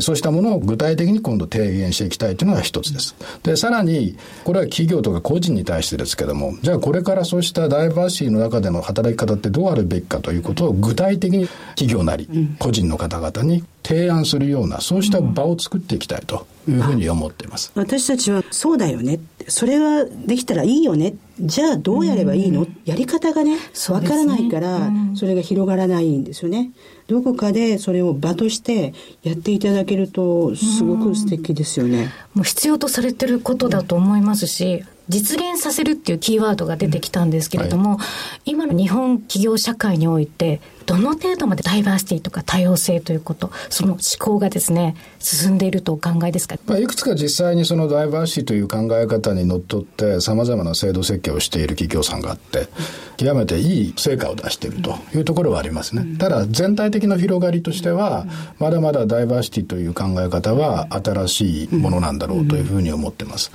[0.00, 3.14] そうしたものを具体的に今度提言していきたいというのが一つです。
[3.42, 12.28] で、さらに、これは企業とか個人に対してですけども、じゃあこれからそうしたダイバーシティの中での働き方ってどうあるべきかということを具体的に企業なり、
[12.58, 17.72] 個人の方々に提案するような、そうした場を作っていきたいというふうに思っています。
[17.74, 19.18] 私たちはそうだよね。
[19.48, 21.14] それはできたらいいよね。
[21.40, 23.56] じゃあどうやればいいの、やり方がね、
[23.88, 26.70] わからないから、それが広がらないんですよね。
[27.08, 32.10] どこかでそれを場としてやっていただけると、すごく素敵ですよね。
[32.34, 38.04] もう必要とされてることだと思いますし、実現させるっていうキーワードが出てきたんですけれども、うんは
[38.44, 52.68] い、今の日本企業社会において、どの程度までダイバーシティとか多様性ということ、その思考がですね、進んでいるとお考えですか、まあ、いくつか実際にそのダイバーシティという考え方にのっとって、さまざまな制度設計をしている企業さんがあって、
[53.16, 56.16] 極めていい成果を出しているというところはありますね。
[56.18, 58.26] ただ、全体的な広がりとしては、
[58.58, 63.50] まだまだダイバーシティという考え方は新しいものなんだろうというふうに思ってます。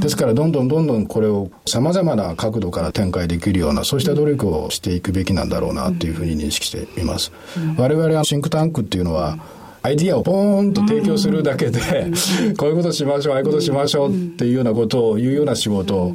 [0.00, 7.32] ですから、どんどんどんどんこれをさまざまな角度から展開できるような、そうした努力をしていくべきなんだろうなというふうに認識しています。
[7.76, 9.38] 我々はシンクタンクっていうのは、
[9.82, 11.80] アイディアをポーンと提供するだけで、
[12.58, 16.14] こういうことしましょう、ああいうことしましょうっていうようなことを言うような仕事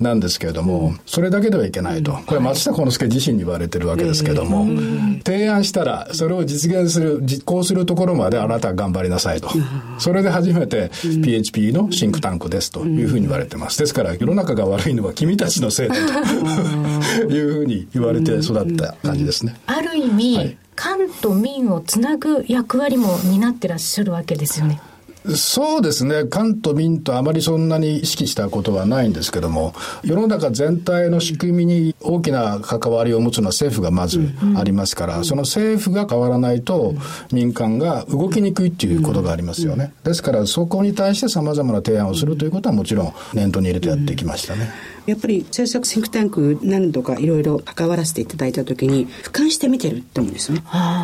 [0.00, 2.12] なんですけれども、それだけではいけないと。
[2.26, 4.66] これ松下幸之助自身に言われてるわけですけども、
[5.24, 9.50] 提案したら、それを実現する、実行するところまであなたは頑張りなさいと。
[9.98, 10.90] それで初めて
[11.22, 13.78] PHP のシンクタンクですというふうに言われてます。
[13.78, 19.56] ですから、世の中が悪いのは君たちのせいだと いうふうに言われて育った感じですね。
[19.66, 24.80] ある意味、はい官と民をつなぐ役割も担ってらっしゃるわけですよね。
[25.36, 26.24] そうですね。
[26.24, 34.20] 官と民とあまりそんなに意識したことはないんですけども、世の中全体の仕組みに大きな関わりを持つのは政府がまず
[34.56, 36.94] ありますから、その政府が変わらないと
[37.32, 39.92] 民間が動きにくいっていうことがありますよね。
[40.02, 44.70] ですからそこに対して様々な提案をするということはもちろん念頭に入れてやってきましたね。
[45.06, 50.62] やっぱり政策シンクタンク何度かいろいろ関わらせていただいたときに俯瞰して見てるって思うんですね。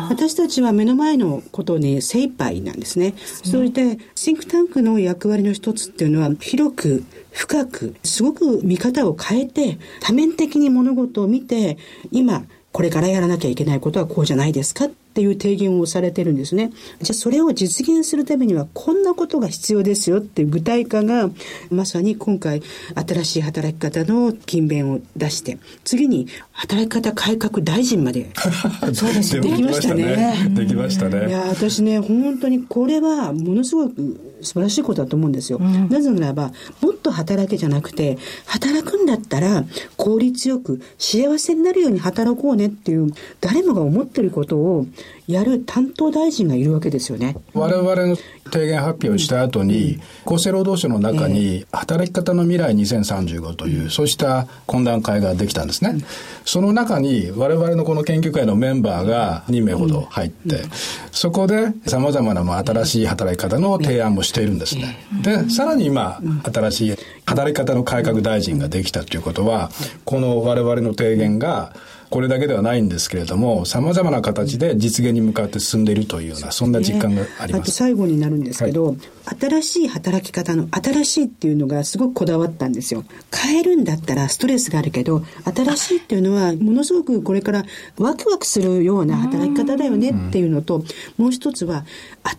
[0.09, 3.13] 私たちは目の前のことに精一杯なんですね。
[3.17, 11.77] そしてシンクタンクの役割の一つっていうのは広く深くすごく見方を変えて多面的に物事を見て
[12.11, 14.87] 今これからやらなきゃいけないことはこうじゃないですか
[15.19, 16.71] っていう提言をされてるんですね。
[17.01, 21.29] じゃあそれを実現するためにはこんなことが必要ですよっていう具体化が
[21.69, 22.61] まさに今回
[22.95, 28.29] 新しい働き方の勤勉を出して次に働き方改革大臣まで
[28.93, 30.51] そうですねできましたね。
[30.51, 31.27] できましたね。
[31.27, 35.57] いや私ね本当にこれはものすごく素晴らしいことだと思うんですよ。
[35.59, 39.63] うん、なぜならばもっと働けじゃなくて働くんだったら
[39.97, 44.85] 効率よく幸せになるように働こうねっていう誰もが思ってることを
[45.29, 47.35] やる担当大臣がいるわけですよね。
[47.53, 48.17] 我々の
[48.51, 56.03] 提言発表した後に、厚生労働省の中に、働き方の未来2035という、そうした懇談会ができたんですね。
[56.45, 60.63] その中に、我々のこの研究会のメンバーが2名ほど入って、
[61.11, 64.97] そこで様々な新しい働き方の提案もしているんですね。
[65.21, 66.19] で、さらに今、
[66.51, 69.69] 新しい働き方の改革大臣ができたということは、
[70.05, 71.75] この我々の提言が、
[72.09, 77.61] これだけではないんですけれども、様々な形で実現に向かって進んでいるというような、そんな実感があります。
[77.61, 78.97] あと最後になるんですけど、はい、
[79.39, 83.03] 新しい働き方の新しいっていうのがすごくこだわったんですよ。
[83.31, 87.65] 変えるんだったらストレスがあるけど、新しいっていうのはものすごくこれから
[87.97, 90.83] ワクワクするような働き方だよねっていうのと、
[91.17, 91.85] もう一つは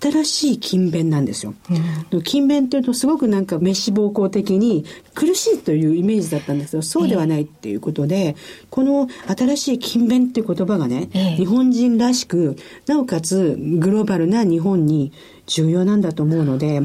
[0.01, 1.55] 新しい勤勉なんですよ。
[2.25, 8.35] 勤勉っていうとすごくなんか滅死暴行的に苦しいというイメージだったんですけど、そうではないっていうことで、
[8.69, 15.12] この新しい勤勉っていう言葉がね、日本人らしく、なおかつグローバルな日本に
[15.46, 16.81] 重要なんだと思うので、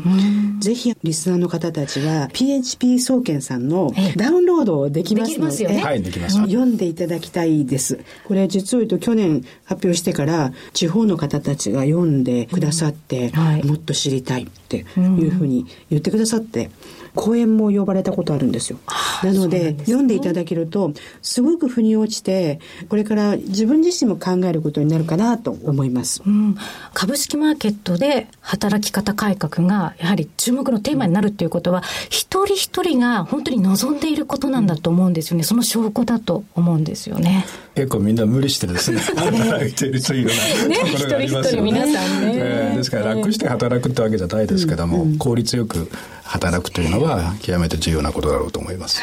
[0.59, 6.35] ぜひリスナーの方たちは PHP 総研さんのダウンロードできますので、ではい、できます。
[6.35, 7.99] 読んでいただきたいです。
[8.27, 14.81] これ実を言うと去年発表してから地方の方たちが読んでくださって、はい、もっと知りたいってい
[15.27, 16.71] うふうに言ってくださって、
[17.15, 18.77] 講演も呼ばれたことあるんですよ。
[19.23, 26.21] なので、ね、読んでいただけると、すごく腑に落ちて、これから自分自身も考えることになるかなと思います。
[26.25, 26.55] うん、
[26.93, 35.43] 株式マーケットで働き方改革が、やはり注目のテーマになるということは、一人一人が本当に望んでいることなんだと思うんですよね。
[35.43, 37.45] その証拠だと思うんですよね。
[37.75, 40.31] 結構みんな無理してですね 働いているというよ
[40.65, 41.71] うなところがありますよね。
[41.71, 45.89] ね一人一人皆さんね、え、ですから楽して働くってわけじゃないですけども、うんうん、効率よく
[46.23, 49.01] 働くというのは極めて重要なことだろうと思います。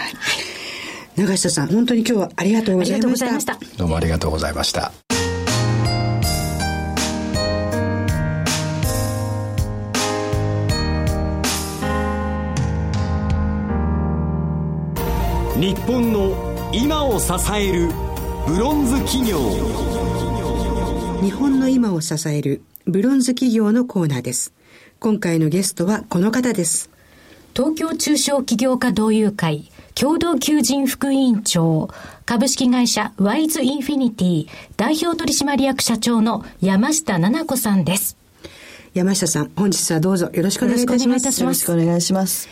[1.17, 3.59] 永下さん本当に今日はありがとうございました。
[3.77, 4.91] どうもありがとうございました。
[15.57, 18.12] 日本の今を支える
[18.47, 19.39] ブロンズ企業
[21.23, 24.53] 日本の今を支えるブロンズ企業のコーナーです
[25.01, 26.91] 今回のゲストはこの方です
[27.55, 31.89] 東京中小企業家同友会共同求人副委員長、
[32.25, 38.17] 株式会社ワイズインフィニティ代表取締役社長の山下奈々子さんです。
[38.95, 41.41] 山下さん、本日はどうぞよろしくお願いいたします。
[41.43, 42.49] よろしくお願いします。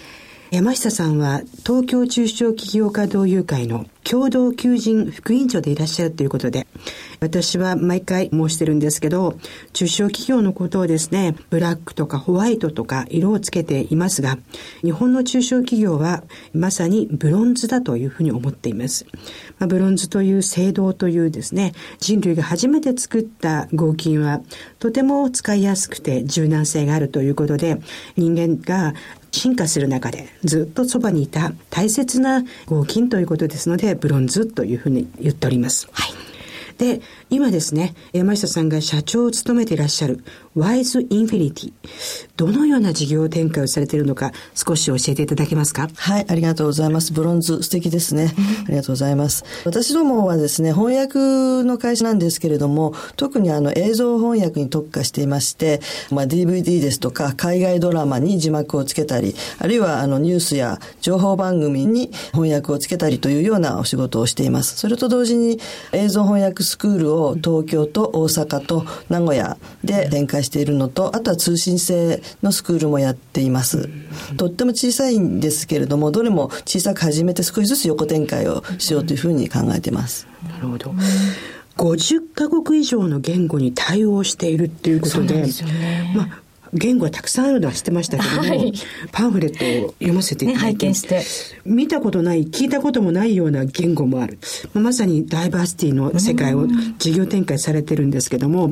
[0.50, 6.66] 山下さんは東京中小企業家同友会の共同求人副委員長でいらっしゃるということで、
[7.20, 9.38] 私は毎回申してるんですけど、
[9.72, 14.38] 中小企業のことをですね、ブラックとかホワイトとか色をつけていますが、
[14.82, 19.06] 日本の中小企業はまさにブロンズだというふうに思っています。
[19.60, 24.40] まあ、ブロンズという制度というですね、人類が初めて作った合金は
[24.80, 27.80] とても使いやすくて柔軟性があるということで、
[28.16, 28.94] 人間が
[29.32, 35.88] 進化する中でずっとそばにいた大切な合金ということですので、ブロンズというふうに言っております。
[35.92, 36.12] はい。
[36.78, 37.00] で、
[37.30, 40.24] 今ですね、山下さんが社長を務めていらっしゃる
[40.56, 41.72] ワイズインフィニティ。
[42.36, 45.88] どのような事業展開をされているのか少し教えていただけますか？
[45.94, 47.12] はい、ありがとうございます。
[47.12, 48.34] ブロンズ素敵ですね。
[48.66, 49.44] ありがとうございます。
[49.64, 51.18] 私どもはですね、翻訳
[51.64, 64.76] の会社なんですけれども、特にあの映像翻訳に特化していまして、まあ DVD ですとか海外ドラマに字幕をつけたり、あるいはあのニュースや情報番組に翻訳をつけたりというようなお仕事をしています。
[64.76, 65.60] それと同時に
[65.92, 73.88] 映像翻訳スクールを東京と大阪と名古屋で展開しているのと、あとは通信制のスクールもやっています。
[74.36, 80.26] とっても小さいんですけれども、どれも小さく始めて少しずつ横展開をしようというふうに考えています。
[80.48, 80.94] なるほど。
[81.76, 88.72] 50カ国以上の言語に対応しているっていうことで、でね、まあ言語はたくさんあるのは知ってましたけども、はい、
[89.12, 91.22] パンフレットを読ませていただいて、ね、拝見して。
[91.64, 94.38] 見たことない聞いたこともないような言語もある。
[94.74, 96.66] まさにダイバーシティの世界を
[96.98, 98.70] 事業展開されてるんですけども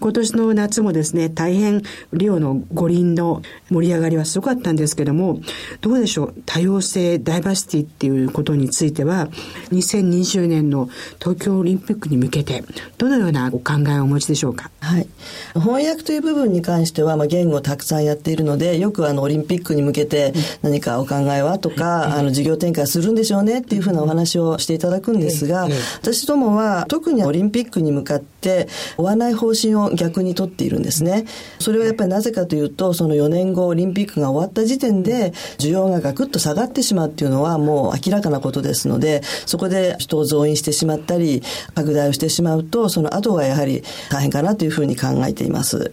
[0.00, 1.82] 今年の夏もですね大変
[2.12, 5.40] リオの五輪の盛り上がりはすごかったんですけども
[5.80, 9.28] どうでしょう多様性ダイバーシティっていうことについては
[9.70, 10.88] 2020年の
[11.18, 12.64] 東京オリンピックに向けて
[12.98, 14.70] どのようなお考えをお持ちでしょうか？
[14.80, 15.06] はい。
[15.54, 20.32] 翻訳という部分に関しては、まあ、言語をたくさんやっているので、よくあの、オリンピックに向けて
[20.62, 25.68] 何かお考えはとか、あの、事業展開するんでしょうねっていうふうなお話をしていただくんですが、
[26.02, 31.24] 私どもは特にオリンピックに向かって追わない方針を逆にとっているんですね。
[31.58, 41.42] それはやっぱりなぜかというと、その4年後オリンピックが終わった時点で需要がガクッと下がってしまうっていうのはもう明らかなことですので、そこで人を増員してしまったり、
[41.74, 45.92] 拡大をしてしまうと、その後がやはり大変かなというふうに考えています。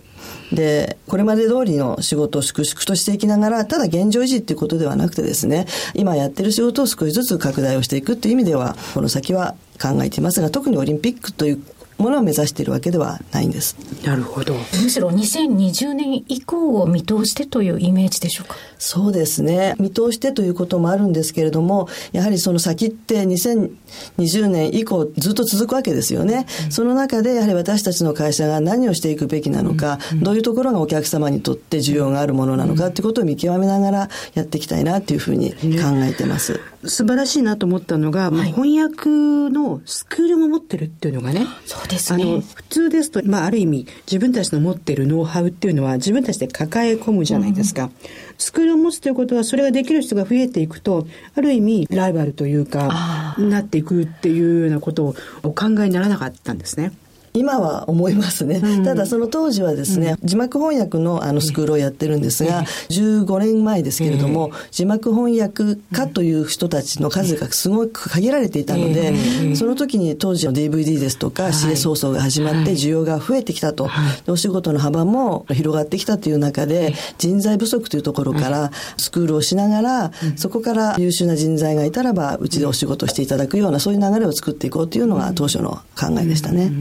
[0.51, 11.61] で、これまで通りの仕事を粛々としていきながら、ただ現状維持っていうことではなくてですね、今やってる仕事を少しずつ拡大をしていくっていう意味では、この先は考えていますが、特にオリンピックという
[11.97, 13.75] ものを目指しているわけではないんです。
[14.05, 14.53] なるほど。
[14.83, 18.55] むしろ2020年以降を見通してというイメージでしょうか？
[18.79, 19.75] そうですね。
[19.79, 26.45] 見通してということもあるんですけれども、やはりその先って2020年以降ずっと続くわけですよね。
[26.65, 35.57] うん、その中でやはり私たちの会社が何をしていくべきなのか、うん、どういうところがお客様にとって需要があるものなのかっていうことを見極めながらやっていきたいなっていうふうに考
[36.03, 36.53] えてます。
[36.53, 39.09] ね素晴らしいなと思ったのが、はい、翻訳
[39.53, 41.45] のスクールも持ってるっていうのがね。
[41.65, 42.23] そうですね。
[42.23, 47.85] あの、普通ですと、まあ、ある意味、自分たちの持ってるノウハウっていうのは自分たちで抱え込むじゃないですか。
[47.85, 47.91] うん、
[48.37, 56.91] スクールを持つということは、それができる人が増えていくと、ある意味、ライバルというか、なっていくっていうようなことをお考えにならなかったんですね。
[57.37, 73.89] 今は思いますね、うん、ただその当時はですね、うん、字幕翻訳のあのスクールをやってるんですが、15年前ですけれども、字幕翻訳家という人たちの数がすごく限られていたので、その時に当時の DVD ですとか CS 放送が始まって需要が増えてきたと、
[74.27, 86.71] お仕事の幅も広がってきたという中で、人材不足というところからスクールをしながら、そこから優秀な人材がいたらば、うちでお仕事していただくような、そういう流れを作っていこうというのが当初の考えでしたね。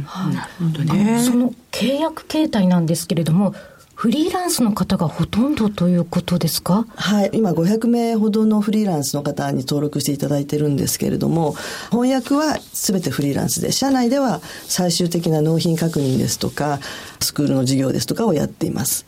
[0.61, 3.55] ね、その契約形態なんですけれども、
[3.95, 6.87] フリーランスの方がほとんどということですか？
[6.97, 7.31] はい。
[7.33, 11.55] 今500名ほどのフリーランスの方に登録していただいてるんですけれども、
[11.91, 16.79] 翻訳は全てフリーランスで、社内では最終的な納品確認ですとか、
[17.21, 19.07] スクールの授業ですとかをやっています。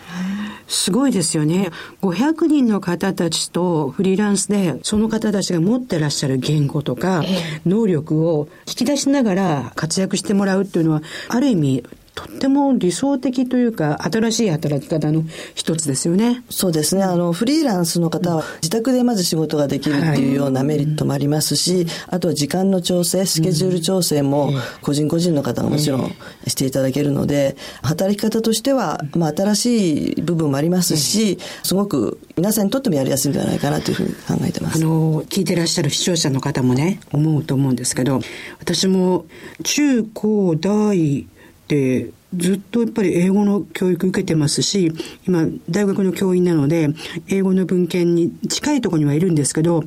[0.68, 1.70] すごいですよね。
[2.02, 7.24] 500人の方たちとフリーランスで、その方たちが持ってらっしゃる言語とか、
[7.66, 11.84] 能力を引き出しながら活躍してもらうっていうのは、ある意味、
[12.18, 15.22] とっても理想的というか、新しい働き方の
[15.54, 16.42] 一つですよね。
[16.50, 17.04] そうですね。
[17.04, 24.50] あの、フリーランスの方は自宅でまず仕事ができるっていうようなメリットもありますし、あとは時間の調整、スケジュール調整も
[24.82, 26.12] 個人個人の方がもちろん
[26.48, 34.82] していただけるので、働き方としては、まあ、新しい部分もありますし、すごく皆さんにとってもやりやすいんじゃないかなというふうに考えてます。
[34.82, 38.20] あの、聞いてらっしゃる視聴者の方もね、思うと思うんですけど、
[38.58, 39.26] 私も
[39.62, 41.28] 中高大
[41.68, 44.92] でずっとやっぱり英語の教育受けてますし、
[45.26, 46.90] 今、大学の教員なので、
[47.28, 49.84] 英語の文献に近いところにはいるんですけど、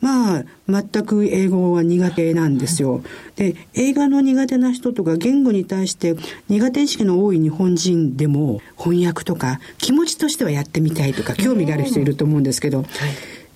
[0.00, 3.04] まあ、全く英語は苦手なんですよ。
[3.36, 6.16] で、映画の苦手な人とか言語に対して
[6.48, 12.88] 苦手意識の多い日本人でも翻訳とか気持ちとしてはやってみたいとか興味がある人いると思うんですけど、はい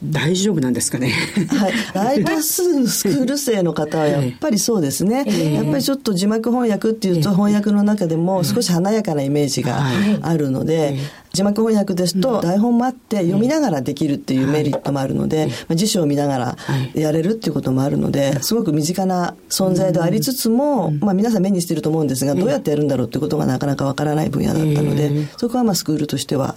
[0.02, 1.12] 大丈夫なんですかね。
[1.48, 2.22] はい。
[2.22, 5.24] 大多数スクール生の方はやっぱりそうですね。
[5.54, 9.80] やっぱりちょっと字幕翻訳っていうと翻訳の中でも少し華やかなイメージが
[10.22, 10.98] あるので、
[11.32, 16.56] 字幕翻訳ですと台本もあって読みながらできるっていうメリットもあるので、まあ、辞書を見ながら
[16.94, 26.54] やれるっていうこともあるので、すごく身近な存在でありつつも、まあ皆さん目にしてると思うんですが、どうやってやるんだろうっていうことがなかなかわからない分野だったので、そこはまあスクールとしては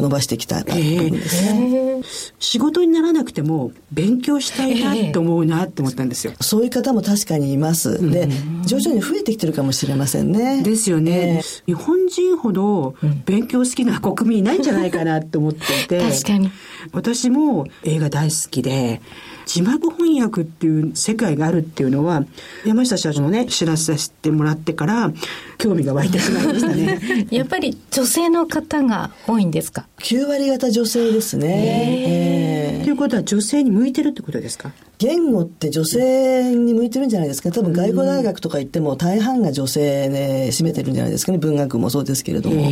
[0.00, 2.00] 伸ばしていきたいなと思うんですね。
[2.38, 6.32] 仕事にならなくても勉強したいなと思うなって思ったんですよ。
[6.40, 8.10] そういう方も確かにいます。
[8.10, 8.28] で、
[8.64, 10.62] 徐々に増えてきてるかもしれませんね。
[10.62, 11.42] ですよね。
[11.66, 12.94] 日本人ほど
[13.26, 16.00] 勉強好きな国民いないんじゃないかなと思っていて。
[16.10, 16.50] 確かに。
[16.92, 19.00] 私も映画大好きで、
[19.46, 22.24] 字幕翻訳っていう世界があるっていうのは、
[22.64, 25.12] 山下社長のね、知らせてもらってから、
[25.58, 27.26] 興味が湧いてしまいましたね。
[27.30, 32.61] やっぱり女性の方が多いんですか ?9 割方女性ですね。
[32.84, 34.72] ということは女性に向いてるってことですか？
[34.98, 37.50] 言語って女性に向いてるんじゃないですか。
[37.50, 41.38] 多分外語大学とか行っても大半が女性ね、占めてるんじゃないですかね。
[41.38, 42.70] 文学もそうですけれども。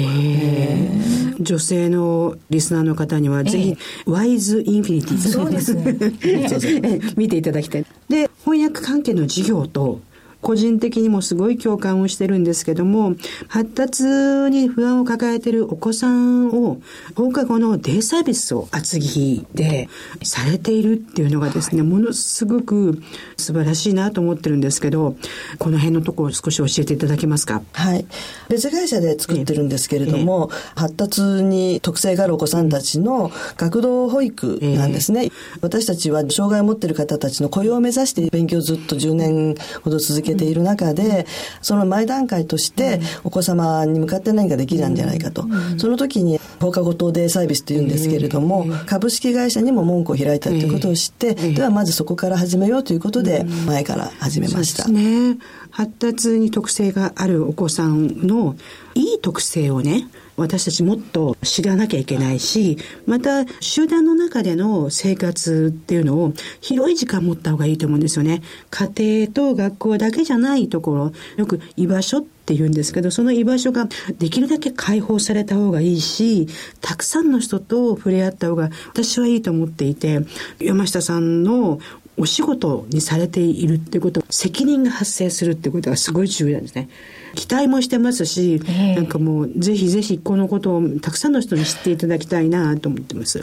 [1.40, 3.76] 女性のリスナーの方にはぜひ、
[4.06, 5.96] ワイズインフィニティそうですね。
[7.16, 7.86] 見ていただきたい。
[8.08, 10.00] で、翻訳関係の授業と
[10.42, 13.14] 個人的にもすごい共感をしてるんですけども、
[13.48, 16.80] 発達に不安を抱えてるお子さんを
[17.14, 19.88] 放課後のデイサービスを厚木で
[20.22, 23.02] されているっていうのがですね、ものすごく
[23.36, 25.16] 素晴らしいなと思ってるんですけど、
[25.58, 27.62] この辺のところ少し教えていただけますか？
[27.72, 28.06] はい。
[28.48, 35.30] 別会社で作ってるんですけれども、発達に特性があるお子さんたちの学童保育なんですね。
[35.60, 41.26] 私たちは障害を持っている方たちの雇用を目指して勉強をずっと10年ほど続けけている中で、
[41.62, 45.46] その前段階として、お子様に向かって何かできるんじゃないかと。
[45.78, 54.88] その時に、放課後等デイサービスというんですけれども、株式会社にも門戸を開いたということを知って、ではまずそこから始めようということで、前から始めました。
[54.88, 55.38] ね。
[55.70, 58.56] 発達に特性があるお子さんの
[58.94, 60.08] いい特性をね、
[60.40, 68.42] 私たちもっと知らなきゃいけないし、また集団の中での生活っていうのを広い時間持った方がいいと思うんですよね。
[68.70, 73.88] 家庭と学校だけじゃないところ、よく居場所って言うんですけど、その居場所が
[74.18, 76.48] できるだけ解放された方がいいし、
[76.80, 80.20] たくさんの人と触れ合った方が私はいいと思っていて、
[80.58, 81.80] 山下さんの
[82.16, 86.88] お仕事にされているってこと、責任が発生するってことがすごい重要なんですね。
[87.34, 93.40] 期待もしてますし、えー、なんかもうぜひぜひこのことをたくさんの人に知っていただきたいなと思ってます。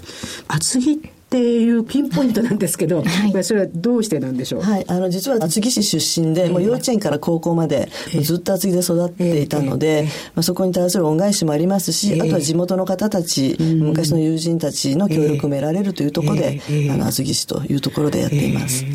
[0.47, 0.91] 厚木
[1.27, 4.61] っていうピンポイントなんですけど、 はい、それはどうしてなんでしょう？
[4.61, 7.89] はい、あの、実は厚木市出身で、もう幼稚園から高校まで、
[8.21, 16.61] ずっと厚木で育っていたので、まあ、そこに対する恩返しもありますし、あとは地元の方たち、昔の友人たちの協力を得られるというところで、
[16.91, 18.85] あの、厚木市というところでやっています。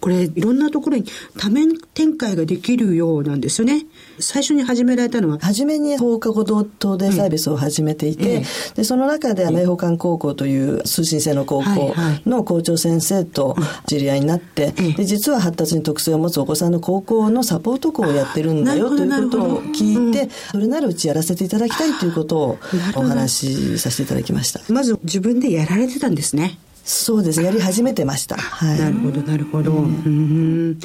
[0.00, 1.04] これ、いろんなところに
[1.38, 3.86] 多面展開ができるようなんですよね。
[4.18, 8.42] 最初に始められたのは初めに放課後東電サービスを始めていて、
[8.74, 11.94] で、その中で明宝館高校という通信制の高校校
[12.26, 22.58] の校長先生と知り合いになって、で実は発達に特性を持つお子さんの高校のサポート校をやってるんだよということを聞いて、それならうちやらせていただきたいということを
[22.96, 24.60] お話しさせていただきました。
[24.72, 26.58] まず自分でやられてたんですね。
[26.90, 27.42] そうです。
[27.42, 28.36] やり始めてました。
[28.38, 28.78] はい。
[28.78, 29.72] なるほど、なるほど。
[29.72, 30.78] うん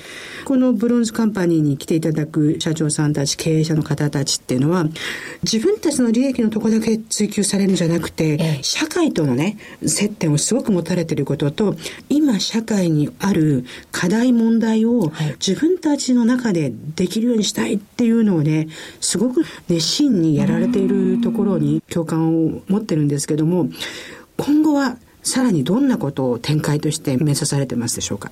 [0.43, 4.85] このブロンズカンパニーに来ていただく社長さんたち、経営者の方たちっていうのは、
[5.43, 11.77] 自分たちの利益のとこだけ追求されるんじゃなくて、社会とのね、接点をすごく持たれていることと、
[12.09, 18.67] 今社会にある課題問題を自分たちの中でできるようにしたいっていうのをね、
[18.99, 23.69] すごく熱心にやられているところに共感を持ってるんですけども、
[24.35, 28.31] 今後はさらにどんなことを展開として目指されてますでしょうか？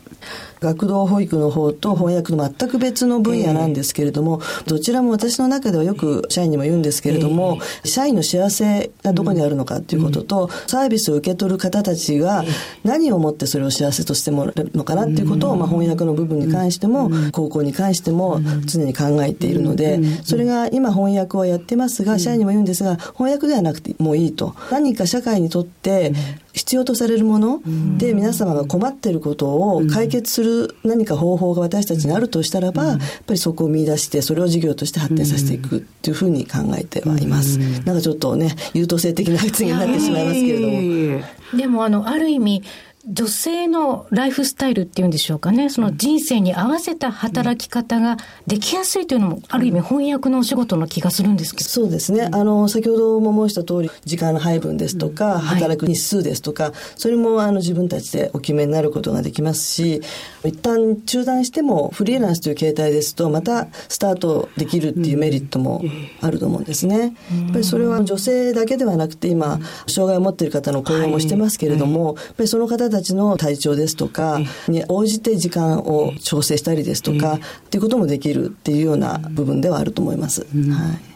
[0.60, 12.44] 学童保育の方と翻訳の全く別の分野なんですけれども、えー、どちらも私の中ではよく社員にも言うんですけれども、えー、社員の幸せがどこにあるのかということと、うん、サービスを受け取る方たちが
[12.84, 24.54] 何をもってそれを幸せとしてもらえるのかなっていうことを、まあ、翻訳の部分に関しても、高校に関しても常に考えているので、それが今翻訳をやってますが、社員にも言うんですが、翻訳ではなくてもういいと。
[24.72, 26.14] 何か社会にとって
[26.54, 27.62] 必要とされるもの
[27.98, 37.58] で皆様が困っていることを解決する何か方法が私たちにあるとしたらば、やっぱりそこを見出してそれを事業として発展させていくっていうふうに考えてはいます。
[37.86, 41.42] なんかちょっとね優等生的な発言になってしまいますけれども。
[41.58, 42.64] でもあのある意味
[43.08, 51.70] 女性のライフスタイルっていうんでしょうかね、その人生に合わせた働き方ができやすいというのも、ある意味翻訳のお仕事の気がするんですけど。
[51.70, 52.30] そうですね。
[52.32, 60.02] あの、先ほども申した通り、時間の配分ですとか、働く日数ですとか、それもあの自分たちでお決めになることができますし、
[60.46, 65.82] 一旦中断してもフリーランスという形態ですと、またスタートできるっていうメリットも
[66.22, 67.00] あると思うんですね。
[67.00, 77.40] やっぱりそれは女性だけではなくて、今、障害を持っている方の雇用もしてますけれども、やっぱりその方たちの体調ですとかに応じて時間を調整したりですとか、っ
[77.70, 80.42] ていうこともできるっていうような部分ではあると思います。
[80.42, 81.12] はい。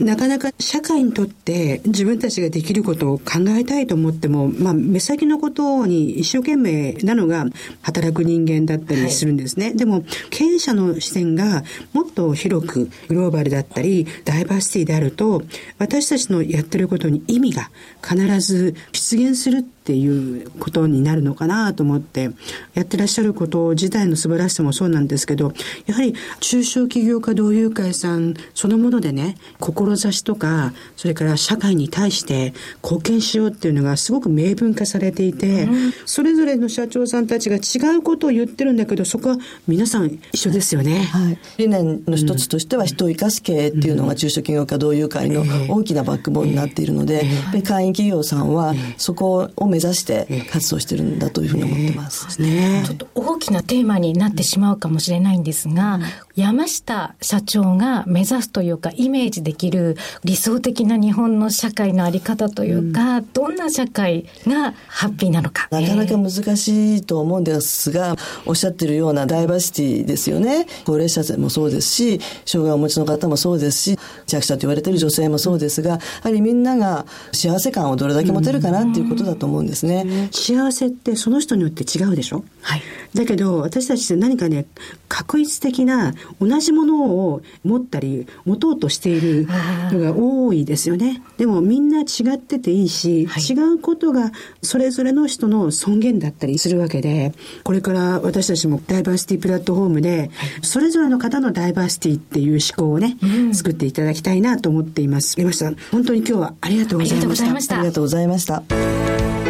[0.00, 7.44] なかなか社会にとって自分たちができることを考えたいと思っても、まあ、目先のことに一生懸命なのが
[7.82, 9.66] 働く人間だったりするんですね。
[9.66, 15.42] はい、でも、経営者の視点がもっと広くグローバルだったり、ダイバーシティであると、
[15.78, 17.70] 私たちのやってることに意味が
[18.02, 22.30] 必ず出現するっていうことになるのかなと思って
[22.74, 25.52] やってらっしゃること自体の素晴らしさもそうなんですけど
[25.86, 41.00] やはり中小企業家同友会さんそのものでね志とかそれから社会に対して貢献しようっていうのがすごく明文化されていて、うん、それぞれの社長さんたちが違うことを言ってるんだけどそこは皆さん一緒ですよね。
[41.10, 47.24] はい、理念の一つとしては人を生かす経営っていうのが中小企業家同友会の大きなバックボーンになっているので、
[47.66, 52.40] 会員企業さんはそこを目指して活動してるんだというふうに思ってます。
[52.40, 56.02] ね、ちょっと大きなテーマになってしまうかもしれないんですが、うん、
[56.36, 65.68] 山下社長が目指すというかイメージできる理想的な日本の社会のあり方というか、うん、どんな社会がハッピーなのか。
[65.70, 68.16] なかなか難しいと思うんですが、
[68.46, 70.66] おっしゃってるようなダイバーシティですよね。
[70.84, 80.04] 高齢者もそうですし、障害をお持ちの方もそうですし、弱者と言われてる女性もそうですが、やはりみんなが幸せ感をどれだけ持てるかなっていうことだと思うんですね。
[80.04, 80.28] ね。
[80.32, 82.44] 幸せってその人によって違うでしょ？
[82.62, 82.82] はい。
[83.14, 84.66] だけど私たちって何かね、
[85.08, 89.46] 確一的な同じものを持ったり、持とうとしている
[89.92, 91.22] のが多いですよね。
[91.36, 92.04] でもみんな違
[92.34, 94.30] ってていいし、はい、違うことが
[94.62, 97.34] それぞれの人の尊厳だったりするわけで、
[97.64, 100.30] これから私たちもダイバーシティプラットフォームで、
[100.62, 105.34] それぞれの方のダイバーシティっていう思考をね、うん、作っていただきたいなと思っています。
[105.40, 107.76] 山下さん、本当に今日はありがとうございました。
[107.76, 109.49] ありがとうございました。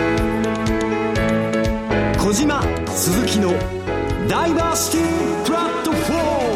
[2.30, 3.50] 小島鈴木の
[4.28, 6.50] ダイバーシティプラットフォー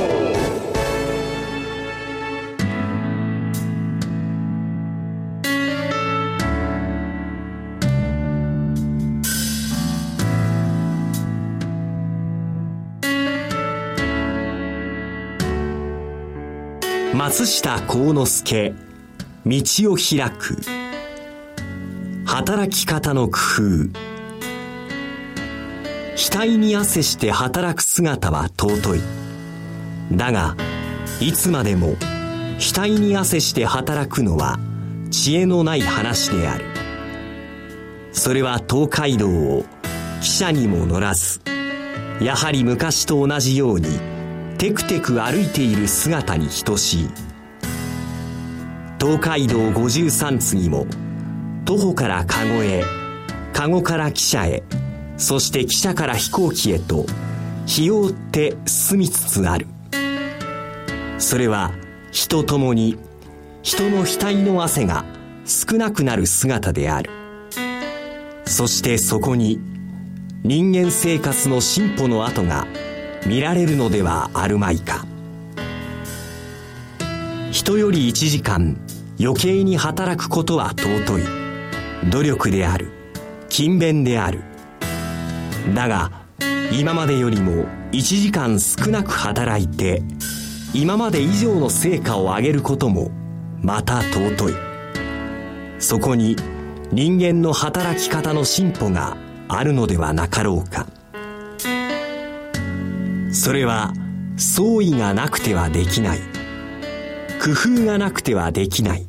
[17.10, 18.72] ム松下幸之助
[19.44, 20.56] 道を開く。
[22.24, 23.38] 働き方の工
[23.98, 24.13] 夫。
[26.16, 29.00] 額に汗して働く姿は尊い。
[30.12, 30.56] だが
[31.20, 31.96] いつまでも
[32.58, 34.58] 額に汗して働くのは
[35.10, 36.64] 知恵のない話である。
[38.12, 39.64] それは東海道を
[40.20, 41.40] 汽車にも乗らず
[42.20, 43.98] やはり昔と同じように
[44.56, 47.08] テクテク歩いている姿に等しい。
[49.00, 50.86] 東海道53次も
[51.64, 52.84] 徒歩から籠へ
[53.52, 54.62] 籠から汽車へ
[55.16, 57.06] そして汽車から飛行機へと
[57.66, 59.66] 日を追って進みつつある。
[61.18, 61.72] それは
[62.10, 62.98] 人ともに
[63.62, 65.04] 人の額の汗が
[65.46, 67.10] 少なくなる姿である。
[68.44, 69.58] そしてそこに
[70.42, 72.66] 人間生活の進歩の跡が
[73.26, 75.06] 見られるのではあるまいか。
[77.50, 78.76] 人より1時間
[79.18, 81.22] 余計に働くことは尊い。
[82.10, 82.90] 努力である。
[83.48, 84.53] 勤勉である。
[85.72, 86.10] だが
[86.72, 90.02] 今までよりも1時間少なく働いて
[90.74, 93.10] 今まで以上の成果を上げることも
[93.62, 94.54] また尊い。
[95.78, 96.36] そこに
[96.92, 99.16] 人間の働き方の進歩が
[99.48, 100.86] あるのではなかろうか。
[103.30, 103.92] それは
[104.36, 106.18] 創意がなくてはできない。
[107.42, 109.06] 工夫がなくてはできない。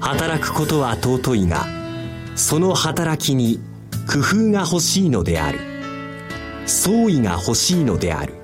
[0.00, 1.66] 働くことは尊いが
[2.34, 3.60] その働きに
[4.06, 5.58] 工夫が欲しいのである。
[6.66, 8.34] 創意が欲しいのである。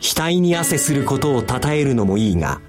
[0.00, 2.60] 額に汗することを称えるのもいいが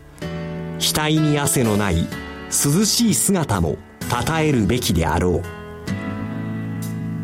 [0.80, 2.08] 額に汗のない
[2.48, 5.42] 涼しい姿も称えるべきであろ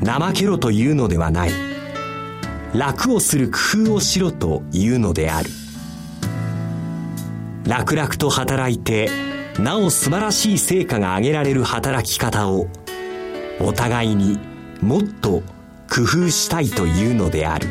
[0.01, 0.05] う。
[0.05, 1.51] 怠けろというのではない。
[2.73, 5.49] 楽をする工夫をしろというのである。
[7.67, 9.09] 楽々と働いて
[9.59, 12.67] なお素晴らしい成果が上げられる働き方を
[13.59, 14.39] お互いに
[14.81, 15.43] もっと
[15.89, 17.67] 工夫したいというのである。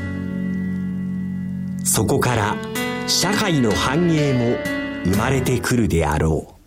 [1.85, 2.57] そこから
[3.07, 4.57] 社会の繁栄も
[5.05, 6.58] 生まれてくるであろう。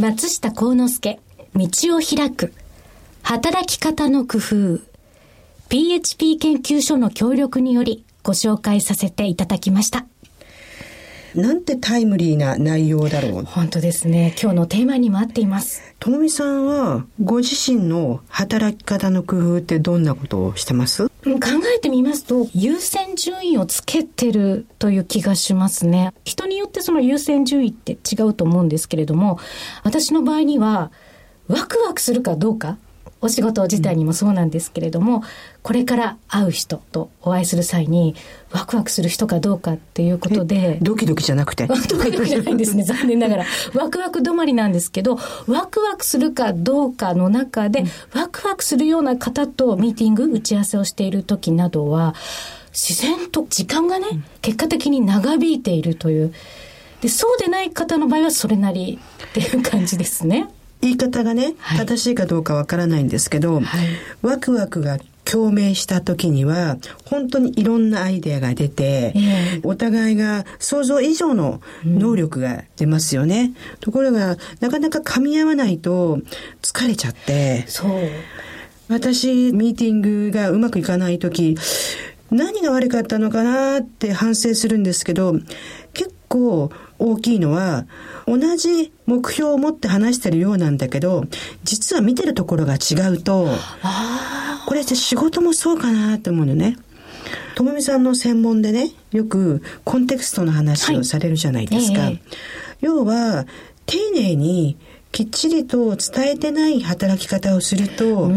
[0.00, 1.20] 松下幸之助、
[1.54, 2.54] 道を開く、
[3.22, 4.80] 働き方の工夫、
[5.68, 10.06] PHP 研究所の協力によりご紹介させていただきました。
[11.34, 13.44] なんてタイムリーな内容だろう。
[13.44, 14.34] 本当ですね。
[14.40, 15.82] 今日のテーマにも合っています。
[15.98, 21.08] ともみさんは、ご自身の働き方の工夫ってどんなことをしてます？
[21.08, 21.12] 考
[21.76, 26.12] えてみますと、優先順位をつけてるという気がしますね。
[26.24, 29.38] 人によってその優先順位って違うと思うんですけれども、
[29.84, 30.90] 私の場合には、
[31.46, 32.78] ワクワクするかどうか
[33.22, 35.22] お仕事自体にもそうなんですけれども、
[35.62, 38.14] これから会う人とお会いする際に、
[38.50, 40.78] ワクワクする人かどうかっていうことで。
[40.80, 41.66] ドキドキじゃなくて？
[41.68, 43.44] ドキドキじゃないんですね、 残念ながら。
[43.74, 52.14] ワクワク止まりなんですけど、ワクワクするかどうかの中で、ワクワクするような方とミーティング、打ち合わせをしている時などは、
[52.72, 54.06] 自然と時間がね、
[54.40, 56.32] 結果的に長引いているという。
[57.02, 58.98] で、そうでない方の場合はそれなり
[59.28, 60.48] っていう感じですね。
[60.80, 63.64] 言い方がね、はい、正しいかどうかわからないんですけど、はい、
[64.22, 73.52] ワクワクが共鳴した時には、本当にいろんなアイデアが出て、えー、お互いが想像以上の能力が出ますよね。
[73.74, 76.18] うん、ところが、なかなか噛み合わないと
[76.62, 77.90] 疲れちゃって、そう。
[78.88, 81.56] 私、ミーティングがうまくいかない時、
[82.32, 85.34] 何が悪かったのかなって反省するんですけど、
[85.92, 86.70] 結構
[87.00, 87.86] 大きいのは、
[88.26, 91.24] 同じ目標を持って話してるようなんだけど、
[91.64, 93.48] 実は見てるところが違うと、
[94.66, 96.76] これって仕事もそうかなと思うのね。
[97.54, 102.00] ともみさんの専門でね、よくコンテクストの話をされるじゃないですか。
[102.00, 102.36] はいえ
[102.80, 103.46] 要は、
[103.86, 104.76] 丁寧に
[105.12, 108.30] きっちりと伝えてない働き方をすると、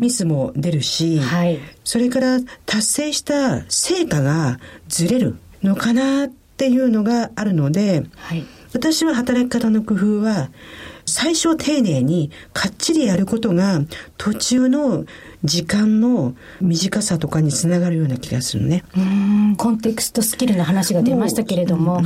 [0.00, 6.30] ミスも出るし、はい、それから達成した成果がずれるのかなっ
[6.62, 8.44] ていうのがあるので、はい
[8.74, 10.48] 私は働き方の工夫は、
[11.04, 13.82] 最初丁寧にかっちりやることが
[14.16, 15.04] 途中の
[15.44, 18.82] 時間の短さとかにつながるような気がするね。
[18.96, 22.00] うんコンテクストスキルの話が出ましたけれども、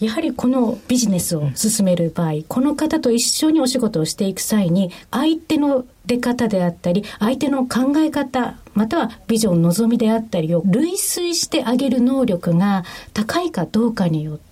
[0.00, 14.47] やはりこのビジネスを進める場合、この方と一緒にお仕事をしていく際に、相手の出方であったり、相手の考え方、またはビジョン、望みであったりを類推してあげる能力が高いかどうかによって、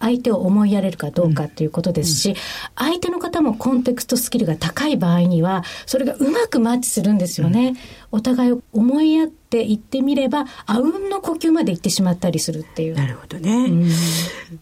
[0.00, 2.34] 相手を思いやれるかどうかっていうことですし、
[2.76, 7.74] 相手の方もコンテクストスキルが高い場合には、それがうまくマッチするんですよね。
[8.10, 12.94] お互いを思いやって言ってみれば、あうんの呼吸まで行ってしまったりするっていう。
[12.94, 13.70] なるほどね。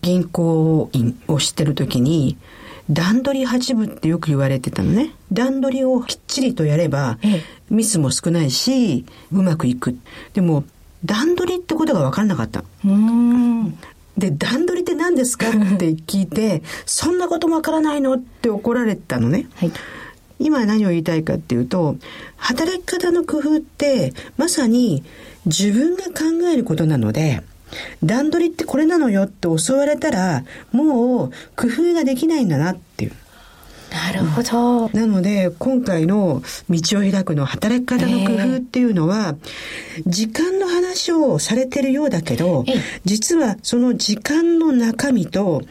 [0.02, 2.36] 銀行員をしてるときに、
[2.90, 5.10] 段取り八分ってよく言われてたのね。
[5.32, 7.18] 段取りをきっちりとやれば、
[7.68, 9.96] ミスも少ないし、うまくいく。
[10.34, 10.64] でも、
[11.04, 12.64] 段取りってことが分からなかった。
[14.18, 19.46] で、段取りって何ですかって聞いて、 そんなこともわからないのって怒られたのね。
[19.54, 19.72] はい。
[20.38, 21.96] 今何を言いたいかっていうと、
[22.36, 25.02] 働き方の工夫って、まさに
[25.46, 27.42] 自分が考えることなので、
[28.02, 33.12] 段取りってこれなのよって教われたら、もう工夫ができないんだなっていう。
[33.96, 34.90] なるほど。
[34.90, 39.36] なので、今回の道を開くの働き方の工夫っていうのは、
[39.96, 45.62] えー、時間の話をされてるようだけど、えー、実はその時間の中身と、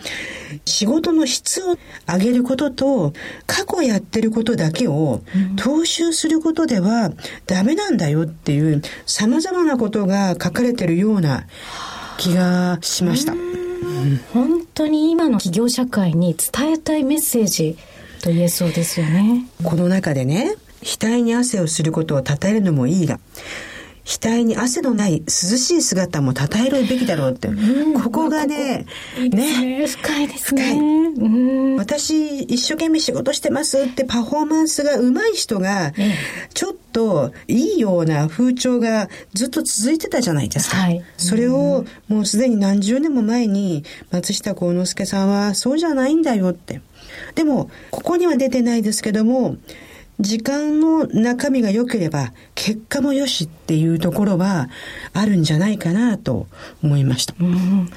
[0.65, 3.13] 仕事の質を上げることと、
[3.45, 5.21] 過去やってることだけを
[5.55, 7.11] 踏襲することでは
[7.45, 11.45] ダメなんだよっていう、様々なことが書かれてるような
[12.17, 13.33] 気がしました。
[14.33, 17.77] 本当に今の企業社会に伝えたいメッセージ
[18.25, 19.45] と言えそうですよね。
[19.63, 23.19] この中でね、額に汗をすることを称えるのもいいが、
[24.03, 27.49] 額に汗のない涼しい姿も称えるべきだろうって。
[27.49, 28.87] うん、ここがね、
[29.29, 30.73] ね、深いですね。
[31.15, 31.77] 深い。
[31.77, 35.93] 私、一生懸命仕事してますってパフォーマンスが上手い人が、
[36.55, 40.77] ちょっといいような風潮がずっと続いてたじゃないですか。
[40.77, 46.81] はい、それをもうすでに何十年も前に松下幸之助さんはそうじゃないんだよって。
[47.35, 49.57] でも、ここには出てないですけども、
[50.19, 54.69] 時間の中身が良ければ結果も良しっていうところは
[55.13, 56.47] あるんじゃないかなと
[56.81, 57.35] 思いました。
[57.39, 57.89] うん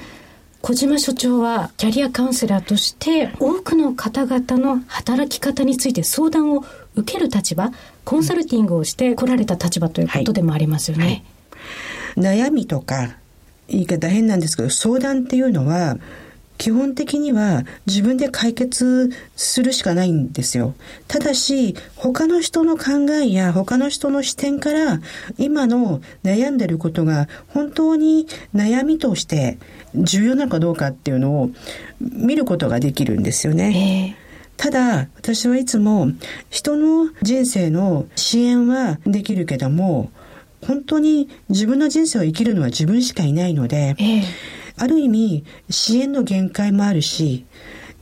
[0.61, 6.65] 小島所長はキャリアカウンセラーとして多くの方々の働き方について相談を
[6.95, 7.71] 受ける立場、
[8.03, 11.23] コンサルティングをして来られた立場ということでもありますよね。
[12.17, 13.15] はいはい、悩みとか、
[13.69, 15.97] 言い方変なんですけど、相談っていうのは、
[16.59, 20.75] 基本的には自分で解決するしかないんですよ。
[21.07, 24.99] ただし、他の人の考えや他の人の視点から
[25.37, 29.57] 今の悩んでることが本当に悩みとして
[29.95, 31.49] 重要なのかどうかっていうのを
[32.01, 34.17] 見ることができるんですよね。
[34.57, 36.09] ただ、私はいつも
[36.49, 40.11] 人の人生の支援はできるけども、
[40.67, 44.23] 本当に自分の人生を生きるのは自分しかいないので、え
[44.79, 47.45] ある意味支援の限界もあるし、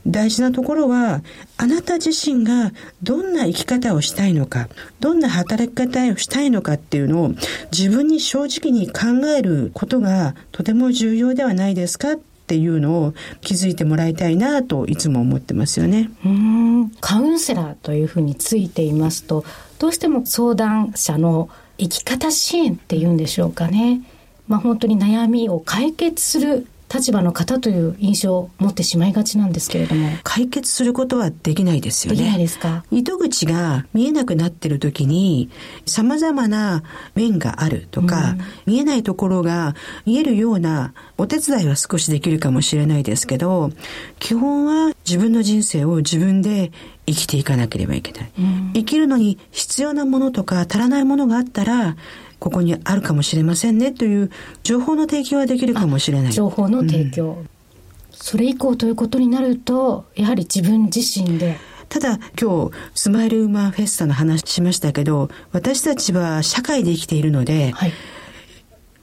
[0.06, 1.22] 大事なところは、
[1.56, 2.72] あなた自身が
[3.02, 4.68] どんな生き方をしたいのか、
[5.00, 7.34] どんな働き方をしたいのかっていうのを
[7.72, 16.10] 自分に正直に考えることがとても重要ではないですかっていうのを気づいてもらいたいなといつも思ってますよね。
[17.00, 19.44] カウンセラーというふうについていますと、
[19.78, 24.00] どうしても相談者の生き方支援っていうんでしょうかね。
[24.48, 30.08] まあ、本当に悩みを解決する立場の方という印象を持ってしまいがちなんですけれども。
[30.24, 32.18] 解決することはできないですよね。
[32.18, 32.82] できないですか？
[32.90, 35.50] 糸口が見えなくなってる時に、
[35.84, 36.82] 様々な
[37.14, 39.74] 面があるとか、うん、見えないところが
[40.06, 43.70] 見えるようなお手伝いは少しできるかもしれないですけど、
[44.18, 46.72] 基本は自分の人生を自分で
[47.04, 48.32] 生きていかなければいけない。
[48.38, 51.96] うん、生きるのに必要なものとか足らないものがあったら、
[52.38, 54.30] ここにあるかもしれませんねという
[54.62, 56.32] 情報の提供はできるかもしれない。
[56.32, 57.48] 情報の提供、うん、
[58.12, 61.58] それ以降ということになると、やはり自分自身で。
[61.88, 67.92] ただ今日スマイルウーマンフェスタの話しましたけど、私たちは社会で生きているので、はい、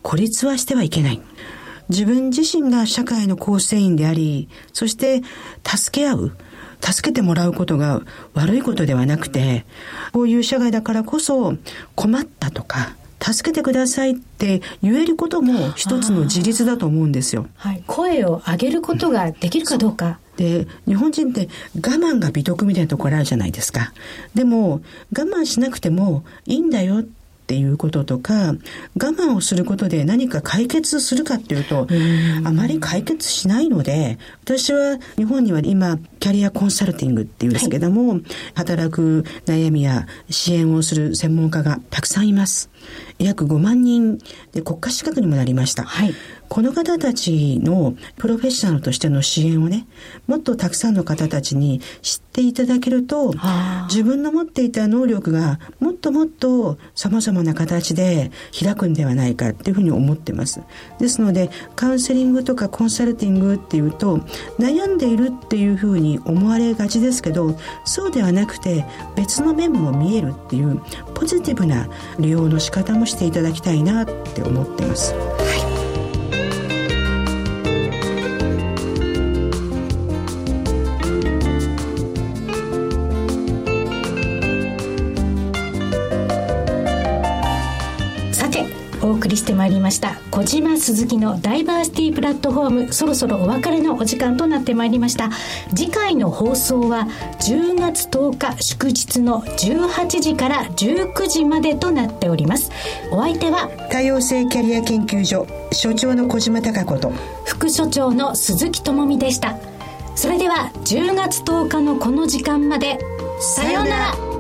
[0.04, 1.22] 孤立はしてはいけない。
[1.90, 5.22] 自分自身が社会の構成員であり、そして
[5.64, 6.38] 助け合う。
[6.82, 8.02] 助けてもらうことが
[8.34, 9.66] 悪いことではなくて、
[10.12, 11.56] こういう社会だからこそ
[11.96, 17.48] 困ったとか、助けてくださいって言えることも一つの自立だと思うんですよ。
[17.56, 20.20] はい、声を上げることができるかどうか。
[20.38, 23.94] で、日本人って我慢が美徳みたいなところあるじゃないですか。
[24.34, 24.82] でも、
[25.18, 27.04] 我慢しなくてもいいんだよっ
[27.48, 28.56] ていうこととか、我
[28.96, 31.88] 慢をすることで何か解決するかっていうと、
[32.44, 38.24] あまり解決しないので、私は日本には今、キャリアコンサルティングっていうんですけども、はい、
[38.56, 42.72] 働く悩みや支援をする専門家がたくさんいます。
[43.20, 44.20] 約5万人
[44.52, 45.84] で国家資格にもなりました。
[45.84, 46.14] はい、
[46.50, 49.88] この方たちのプロフェッショナルとしての支援をね、
[50.28, 53.34] もっとたくさんの方たちに知っていただけると、
[53.90, 60.62] 自分の持っていた能力がもっともっと様々な形で開くんではないかっていうふうに思ってます。
[61.00, 64.18] ですので、カウンセリングとかコンサルティングっていうと、
[64.60, 68.86] 悩んでいるっていうふうに思われがちですけど、そうではなくて
[69.16, 70.82] 別の面も見えるっていう
[71.14, 71.90] ポジティブな
[72.20, 75.14] 利用の仕方もしていただきたいなって思ってます。
[75.14, 75.75] はい
[76.32, 76.65] Bye.
[89.06, 90.16] お送りしてまいりました。
[90.32, 92.94] 小島鈴木のダイバーシティプラットフォーム。
[92.94, 95.30] そろそろお別れのお時間となってまいりました。
[95.76, 97.08] 次回の放送は
[97.40, 102.72] 10月10日祝日の18時から19時までとなっております。
[103.12, 107.12] お相手は多様性キャリア研究所所長の小島貴子と
[107.46, 109.56] 副所長の鈴木智美でした。
[110.16, 112.98] それでは10月10日のこの時間まで。
[113.40, 114.35] さようなら